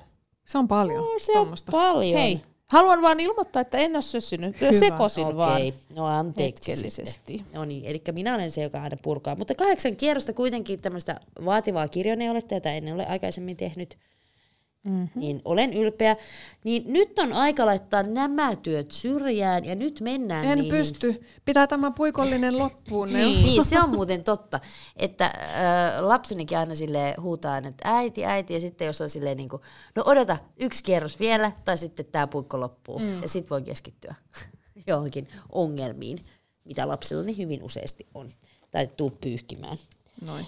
[0.45, 0.97] Se on paljon.
[1.03, 1.71] No, se on tommosta.
[1.71, 2.19] paljon.
[2.19, 4.55] Hei, haluan vaan ilmoittaa, että en ole sössinyt.
[4.79, 5.55] Sekosin vaan.
[5.55, 7.43] Okei, no anteeksi Hetkellisesti.
[7.53, 9.35] No niin, eli minä olen se, joka aina purkaa.
[9.35, 13.97] Mutta kahdeksan kierrosta kuitenkin tämmöistä vaativaa kirjoneoletta, jota en ole aikaisemmin tehnyt,
[14.89, 15.19] mm-hmm.
[15.19, 16.15] niin olen ylpeä.
[16.63, 20.71] Niin nyt on aika laittaa nämä työt syrjään ja nyt mennään En niihin.
[20.71, 21.23] pysty.
[21.45, 23.13] Pitää tämä puikollinen loppuun.
[23.13, 23.43] Niin.
[23.43, 24.59] Niin, se on muuten totta.
[24.95, 25.33] Että äh,
[25.99, 29.61] lapsenikin aina sille huutaa että äiti, äiti, ja sitten jos on silleen niin kuin,
[29.95, 33.21] no odota, yksi kierros vielä, tai sitten tämä puikko loppuu, mm.
[33.21, 34.15] ja sitten voi keskittyä
[34.87, 36.17] johonkin ongelmiin,
[36.65, 38.29] mitä lapsillani hyvin useasti on,
[38.71, 39.77] tai tuu pyyhkimään.
[40.21, 40.45] Noin.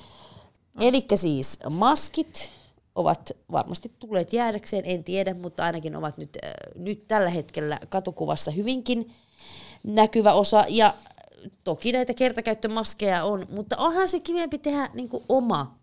[0.80, 2.50] Eli siis maskit
[2.96, 8.52] ovat varmasti tulleet jäädäkseen, en tiedä, mutta ainakin ovat nyt, äh, nyt tällä hetkellä katukuvassa
[8.52, 9.12] hyvinkin
[9.84, 10.66] näkyvä osa.
[10.70, 10.94] Ja
[11.64, 15.80] toki näitä kertakäyttömaskeja on, mutta onhan se kivempi tehdä niin oma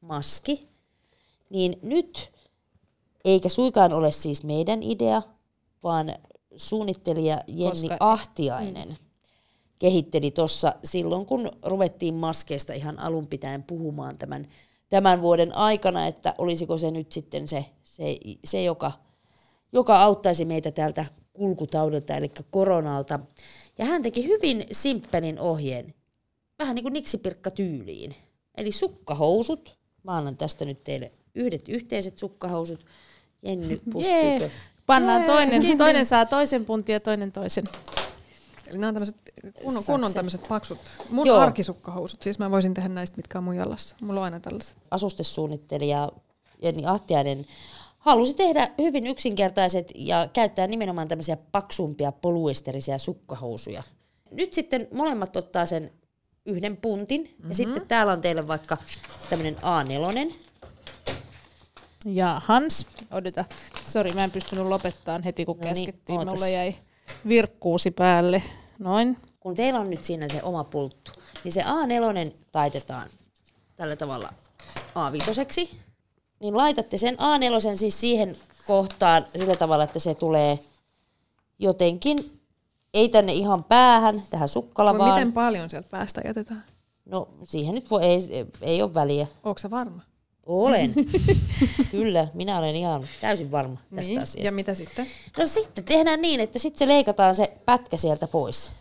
[0.00, 0.68] maski.
[1.50, 2.32] Niin nyt,
[3.24, 5.22] eikä suikaan ole siis meidän idea,
[5.84, 6.14] vaan
[6.56, 8.96] suunnittelija Jenni Koska- Ahtiainen
[9.78, 14.48] kehitteli tuossa silloin, kun ruvettiin maskeista ihan alun pitäen puhumaan tämän,
[14.90, 18.92] tämän vuoden aikana, että olisiko se nyt sitten se, se, se joka,
[19.72, 23.20] joka auttaisi meitä tältä kulkutaudelta, eli koronalta.
[23.78, 25.94] Ja hän teki hyvin simppelin ohjeen,
[26.58, 28.14] vähän niin kuin niksipirkka tyyliin.
[28.56, 32.84] Eli sukkahousut, mä annan tästä nyt teille yhdet yhteiset sukkahousut.
[33.42, 34.50] Jenny, pystyykö?
[34.86, 37.64] Pannaan Jee, toinen, toinen saa toisen puntin ja toinen toisen.
[38.70, 39.16] Eli nämä on tämmöiset
[39.62, 40.78] kunnon, kunnon tämmöiset paksut.
[41.10, 41.38] Mun Joo.
[41.38, 42.22] arkisukkahousut.
[42.22, 43.96] Siis mä voisin tehdä näistä, mitkä on mun jalassa.
[44.00, 44.76] Mulla on aina tällaiset.
[44.90, 46.08] asustesuunnittelija
[46.62, 47.46] Jenni Ahtiainen
[47.98, 53.82] halusi tehdä hyvin yksinkertaiset ja käyttää nimenomaan tämmöisiä paksumpia poluesterisiä sukkahousuja.
[54.30, 55.92] Nyt sitten molemmat ottaa sen
[56.46, 57.48] yhden puntin mm-hmm.
[57.48, 58.76] ja sitten täällä on teille vaikka
[59.30, 60.34] tämmöinen A4.
[62.04, 63.44] Ja Hans, odota,
[63.88, 66.34] sori mä en pystynyt lopettaa heti kun No niin, käskettiin, ootas.
[66.34, 66.74] mulle jäi
[67.28, 68.42] virkkuusi päälle.
[68.80, 69.16] Noin.
[69.40, 71.12] Kun teillä on nyt siinä se oma pulttu,
[71.44, 73.08] niin se A4 taitetaan
[73.76, 74.32] tällä tavalla
[74.76, 75.68] A5.
[76.40, 80.58] Niin laitatte sen A4 siis siihen kohtaan sillä tavalla, että se tulee
[81.58, 82.40] jotenkin,
[82.94, 85.14] ei tänne ihan päähän, tähän sukkala Vai vaan.
[85.14, 86.64] miten paljon sieltä päästä jätetään?
[87.04, 89.26] No siihen nyt voi, ei, ei ole väliä.
[89.44, 90.02] Onko sä varma?
[90.50, 90.94] Olen.
[91.90, 94.22] Kyllä, minä olen ihan täysin varma tästä niin.
[94.22, 94.48] asiasta.
[94.48, 95.06] Ja mitä sitten?
[95.38, 98.72] No sitten tehdään niin, että sitten se leikataan se pätkä sieltä pois.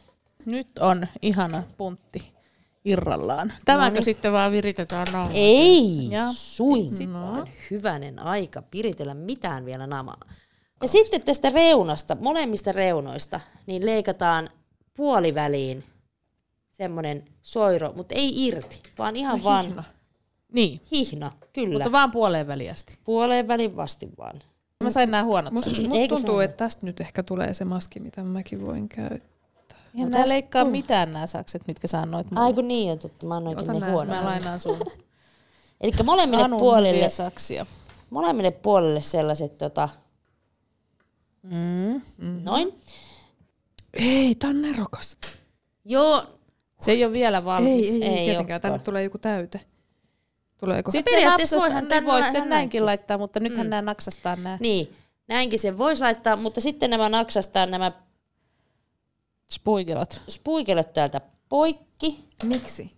[0.45, 2.32] Nyt on ihana puntti
[2.86, 3.53] irrallaan.
[3.65, 4.03] Tämänkö Noniin.
[4.03, 5.36] sitten vaan viritetään naulaan?
[5.36, 10.22] Ei Ja suinkaan hyvänen aika piritellä mitään vielä namaa.
[10.82, 14.49] Ja sitten tästä reunasta, molemmista reunoista, niin leikataan
[14.97, 15.84] puoliväliin
[16.72, 19.84] semmoinen soiro, mutta ei irti, vaan ihan vaan hihna.
[20.54, 21.74] Niin, hihna, kyllä.
[21.74, 22.97] mutta vaan puoleen väliin asti.
[23.04, 24.36] Puoleen välin vasti vaan.
[24.84, 28.24] Mä sain nämä huonot Musta, Eikö tuntuu, että tästä nyt ehkä tulee se maski, mitä
[28.24, 29.78] mäkin voin käyttää.
[29.95, 30.72] Eihän No nää tästä leikkaa tuu.
[30.72, 32.43] mitään nämä sakset, mitkä sä annoit mulle.
[32.45, 34.16] Ai kun niin on totta, mä annoinkin Ota ne nää, huonot.
[34.16, 34.78] Mä lainaan sun
[35.82, 37.66] Eli molemmille Anun puolille, saksia.
[38.10, 39.89] molemmille puolille sellaiset tota,
[41.43, 42.02] Mm.
[42.43, 42.74] noin.
[43.93, 45.18] Ei, tää on nerokas.
[45.86, 46.24] Joo,
[46.80, 47.88] Se ei ole vielä valmis.
[47.88, 48.62] Ei, ei, ei, Ei tietenkään.
[48.62, 49.60] Tänne tulee joku täyte.
[50.60, 50.91] Tuleeko?
[50.91, 52.86] Sitten periaatteessa voihan ne tänne vois olla sen näinkin näinkin.
[52.86, 53.70] laittaa, mutta nythän mm.
[53.70, 54.95] nämä naksastaa nämä niin.
[55.28, 57.91] Näinkin sen voisi laittaa, mutta sitten nämä naksastaa nämä
[59.51, 60.22] spuigelot.
[60.30, 62.26] spuikelot täältä poikki.
[62.43, 62.91] Miksi?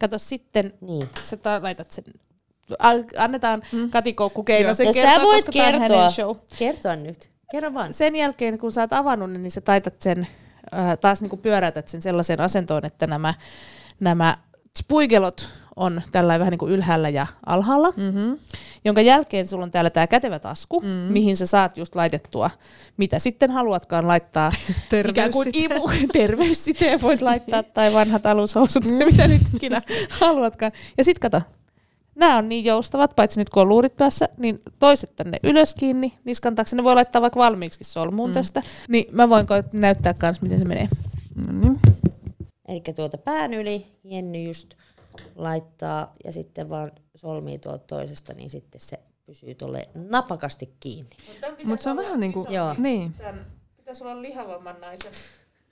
[0.00, 1.08] Kato sitten, Niin.
[1.22, 2.04] sä ta- laitat sen,
[3.18, 3.90] annetaan mm.
[3.90, 5.96] Kati Koukku keino sen Ja kertoa, sä voit koska tää on kertoa.
[5.98, 6.36] hänen show.
[6.58, 7.30] Kertoa nyt.
[7.50, 7.92] Kerro vaan.
[7.92, 10.26] Sen jälkeen, kun sä oot avannut ne, niin sä taitat sen,
[10.78, 13.34] äh, taas niinku pyöräytät sen sellaiseen asentoon, että nämä,
[14.00, 14.36] nämä
[14.78, 18.38] spuigelot on tällä vähän niin kuin ylhäällä ja alhaalla, mm-hmm.
[18.84, 21.12] jonka jälkeen sulla on täällä tämä kätevä tasku, mm-hmm.
[21.12, 22.50] mihin sä saat just laitettua,
[22.96, 24.52] mitä sitten haluatkaan laittaa.
[25.08, 28.92] ikään kuin imu, terveyssiteen voit laittaa, tai vanhat alushousut, mm.
[28.92, 30.72] mitä nyt ikinä haluatkaan.
[30.98, 31.42] Ja sit kato,
[32.14, 36.12] nämä on niin joustavat, paitsi nyt kun on luurit päässä, niin toiset tänne ylös kiinni,
[36.24, 36.76] niskan taakse.
[36.76, 38.34] Ne voi laittaa vaikka valmiiksi solmuun mm.
[38.34, 38.62] tästä.
[38.88, 40.88] Niin mä voin näyttää kans, miten se menee.
[41.46, 41.78] No niin.
[42.68, 44.74] Eli tuolta pään yli Jenny just
[45.36, 51.10] laittaa ja sitten vaan solmii tuolta toisesta, niin sitten se pysyy tuolle napakasti kiinni.
[51.64, 52.74] Mutta se on vähän niin kuin, Joo.
[52.78, 53.46] niin, Tämän
[53.76, 55.12] pitäisi olla lihavamman naisen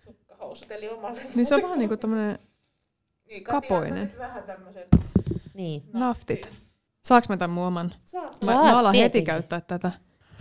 [0.04, 1.20] sukkahousut, eli omalle.
[1.34, 2.38] niin se on vähän niin kuin tämmöinen
[3.26, 4.12] Niin, kapoinen.
[4.18, 4.84] vähän tämmöisen.
[5.54, 5.82] Niin.
[5.92, 6.52] naftit.
[7.04, 7.92] Saaks mä tämän mun oman?
[8.04, 8.36] Saat.
[8.46, 9.90] Mä, mä alan heti käyttää tätä.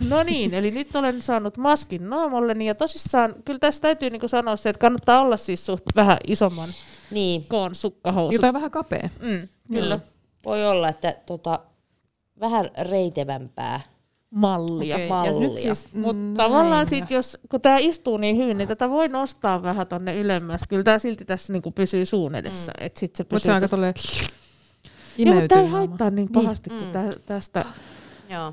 [0.08, 4.56] No niin, eli nyt olen saanut maskin naamolleni ja tosissaan kyllä tässä täytyy niinku sanoa
[4.56, 6.68] se, että kannattaa olla siis suht vähän isomman
[7.10, 7.44] Niin.
[7.48, 8.32] koon sukkahousut.
[8.32, 9.08] Jotain vähän kapea.
[9.22, 9.94] Mm, kyllä.
[9.96, 10.06] Niin.
[10.44, 11.60] Voi olla, että tota,
[12.40, 13.80] vähän reitevämpää
[14.30, 14.96] Mallia.
[14.96, 15.32] Okei, mallia.
[15.32, 18.68] Ja nyt siis, Mutta näin, tavallaan ja- sit, jos, kun tämä istuu niin hyvin, niin
[18.68, 20.60] tätä voi nostaa vähän tonne ylemmäs.
[20.68, 22.72] Kyllä tämä silti tässä niinku pysyy suun edessä.
[22.80, 22.86] Mm.
[22.86, 23.94] Et sit se Mutta pysyy se on aika tolleen
[25.18, 27.64] Joo, mutta tämä ei haittaa niin pahasti kuin tä, tästä.
[28.28, 28.52] Joo.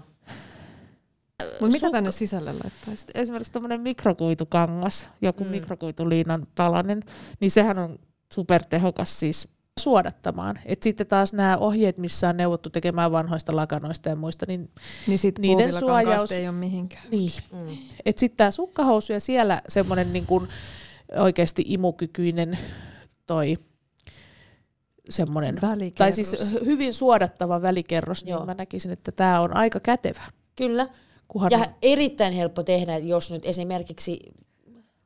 [1.44, 3.08] Mutta mitä tänne sisälle laittaisi?
[3.16, 5.50] Esimerkiksi tämmöinen mikrokuitukangas, joku Mm.
[5.50, 7.04] mikrokuituliinan palanen,
[7.40, 8.00] niin sehän on
[8.34, 9.48] supertehokas siis
[9.80, 10.56] suodattamaan.
[10.66, 14.72] Et sitten taas nämä ohjeet, missä on neuvottu tekemään vanhoista lakanoista ja muista, niin,
[15.08, 17.04] Niin sit Niiden suojaus- ei ole mihinkään.
[17.12, 17.32] niin.
[17.54, 17.78] Mm.
[18.06, 20.48] Et sitten tämä sukkahousu ja siellä semmoinen niin kuin
[21.16, 22.58] oikeasti imukykyinen
[23.26, 23.58] toi
[25.10, 25.98] semmoinen, Välikerros.
[25.98, 28.40] tai siis hyvin suodattava välikerros, Joo.
[28.40, 30.22] niin mä näkisin, että tämä on aika kätevä.
[30.56, 30.88] Kyllä.
[31.28, 34.20] Kunhan Ja erittäin helppo tehdä, jos nyt esimerkiksi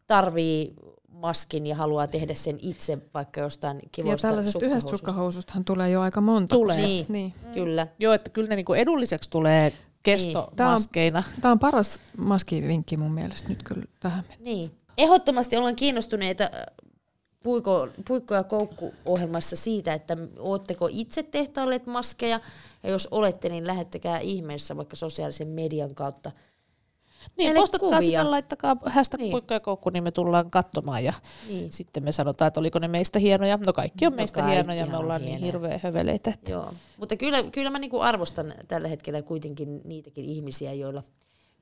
[0.08, 0.74] tarvii
[1.08, 4.98] maskin ja haluaa tehdä sen itse vaikka jostain Ja kivoista tällaisesta yhdestä sukkahoususta.
[4.98, 6.56] sukkahousustahan tulee jo aika monta.
[6.56, 6.78] Tulee.
[6.78, 7.34] Niin, Niin.
[7.54, 7.88] kyllä.
[8.00, 11.24] Joo, että kyllä ne niinku edulliseksi tulee kestomaskeina.
[11.42, 14.44] Tämä on paras maskivinkki mun mielestä nyt kyllä tähän mennessä.
[14.44, 14.72] Niin.
[14.98, 16.50] Ehdottomasti ollaan kiinnostuneita
[17.44, 22.40] puiko, puikko- ja koukku-ohjelmassa siitä, että ootteko itse tehtailleet maskeja,
[22.84, 26.32] ja jos olette, niin lähettäkää ihmeessä vaikka sosiaalisen median kautta.
[27.38, 28.02] Niin, Meille postatkaa kuvia.
[28.20, 29.34] sinne, laittakaa hashtag Niin.
[29.34, 29.44] niin.
[29.50, 31.14] ja koukku, niin me tullaan katsomaan ja
[31.48, 31.72] Niin.
[31.72, 33.60] sitten me sanotaan, että oliko ne meistä hienoja.
[33.66, 35.46] No kaikki on No meistä hienoja, me ollaan niin hienoja.
[35.52, 36.30] hirveän höveleitä.
[36.30, 36.52] Että.
[36.52, 36.74] Joo.
[36.98, 41.04] Mutta kyllä, kyllä mä niinku arvostan tällä hetkellä kuitenkin niitäkin ihmisiä, joilla,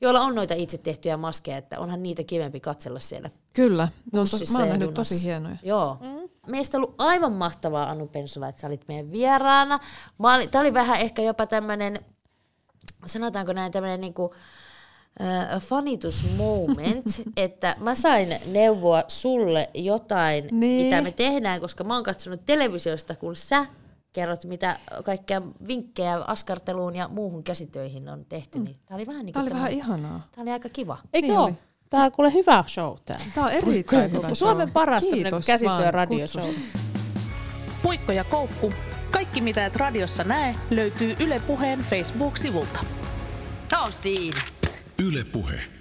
[0.01, 3.87] joilla on noita itse tehtyjä maskeja, että onhan niitä kivempi katsella siellä Kyllä.
[4.13, 5.57] Ne on tos, mä oon nähnyt tosi hienoja.
[5.63, 5.97] Joo.
[6.01, 6.29] Mm.
[6.47, 9.79] Meistä on ollut aivan mahtavaa, Anu Pensula, että sä olit meidän vieraana.
[10.19, 11.99] Mä olin, tää oli vähän ehkä jopa tämmönen,
[13.05, 14.33] sanotaanko näin, tämmönen niinku,
[15.21, 17.05] äh, fanitusmoment,
[17.37, 20.85] että mä sain neuvoa sulle jotain, Niin.
[20.85, 23.65] mitä me tehdään, koska mä oon katsonut televisiosta, kun sä
[24.13, 28.59] kerrot, mitä kaikkea vinkkejä askarteluun ja muuhun käsitöihin on tehty.
[28.59, 30.27] Niin tää oli vähän niin Tämä oli vähän ihanaa.
[30.31, 30.97] Tää oli aika kiva.
[31.13, 31.53] Eikö Niin oli.
[31.89, 33.19] Tämä on kuule hyvä show tää.
[33.35, 36.49] Tämä on erittäin hyvä Suomen paras tämmönen Kiitos käsityö- vaan radioshow.
[37.83, 38.73] Puikko ja koukku.
[39.11, 42.85] Kaikki mitä et radiossa näe löytyy Yle Puheen Facebook-sivulta.
[43.69, 44.41] Tää on siinä.
[45.03, 45.78] Yle Puhe.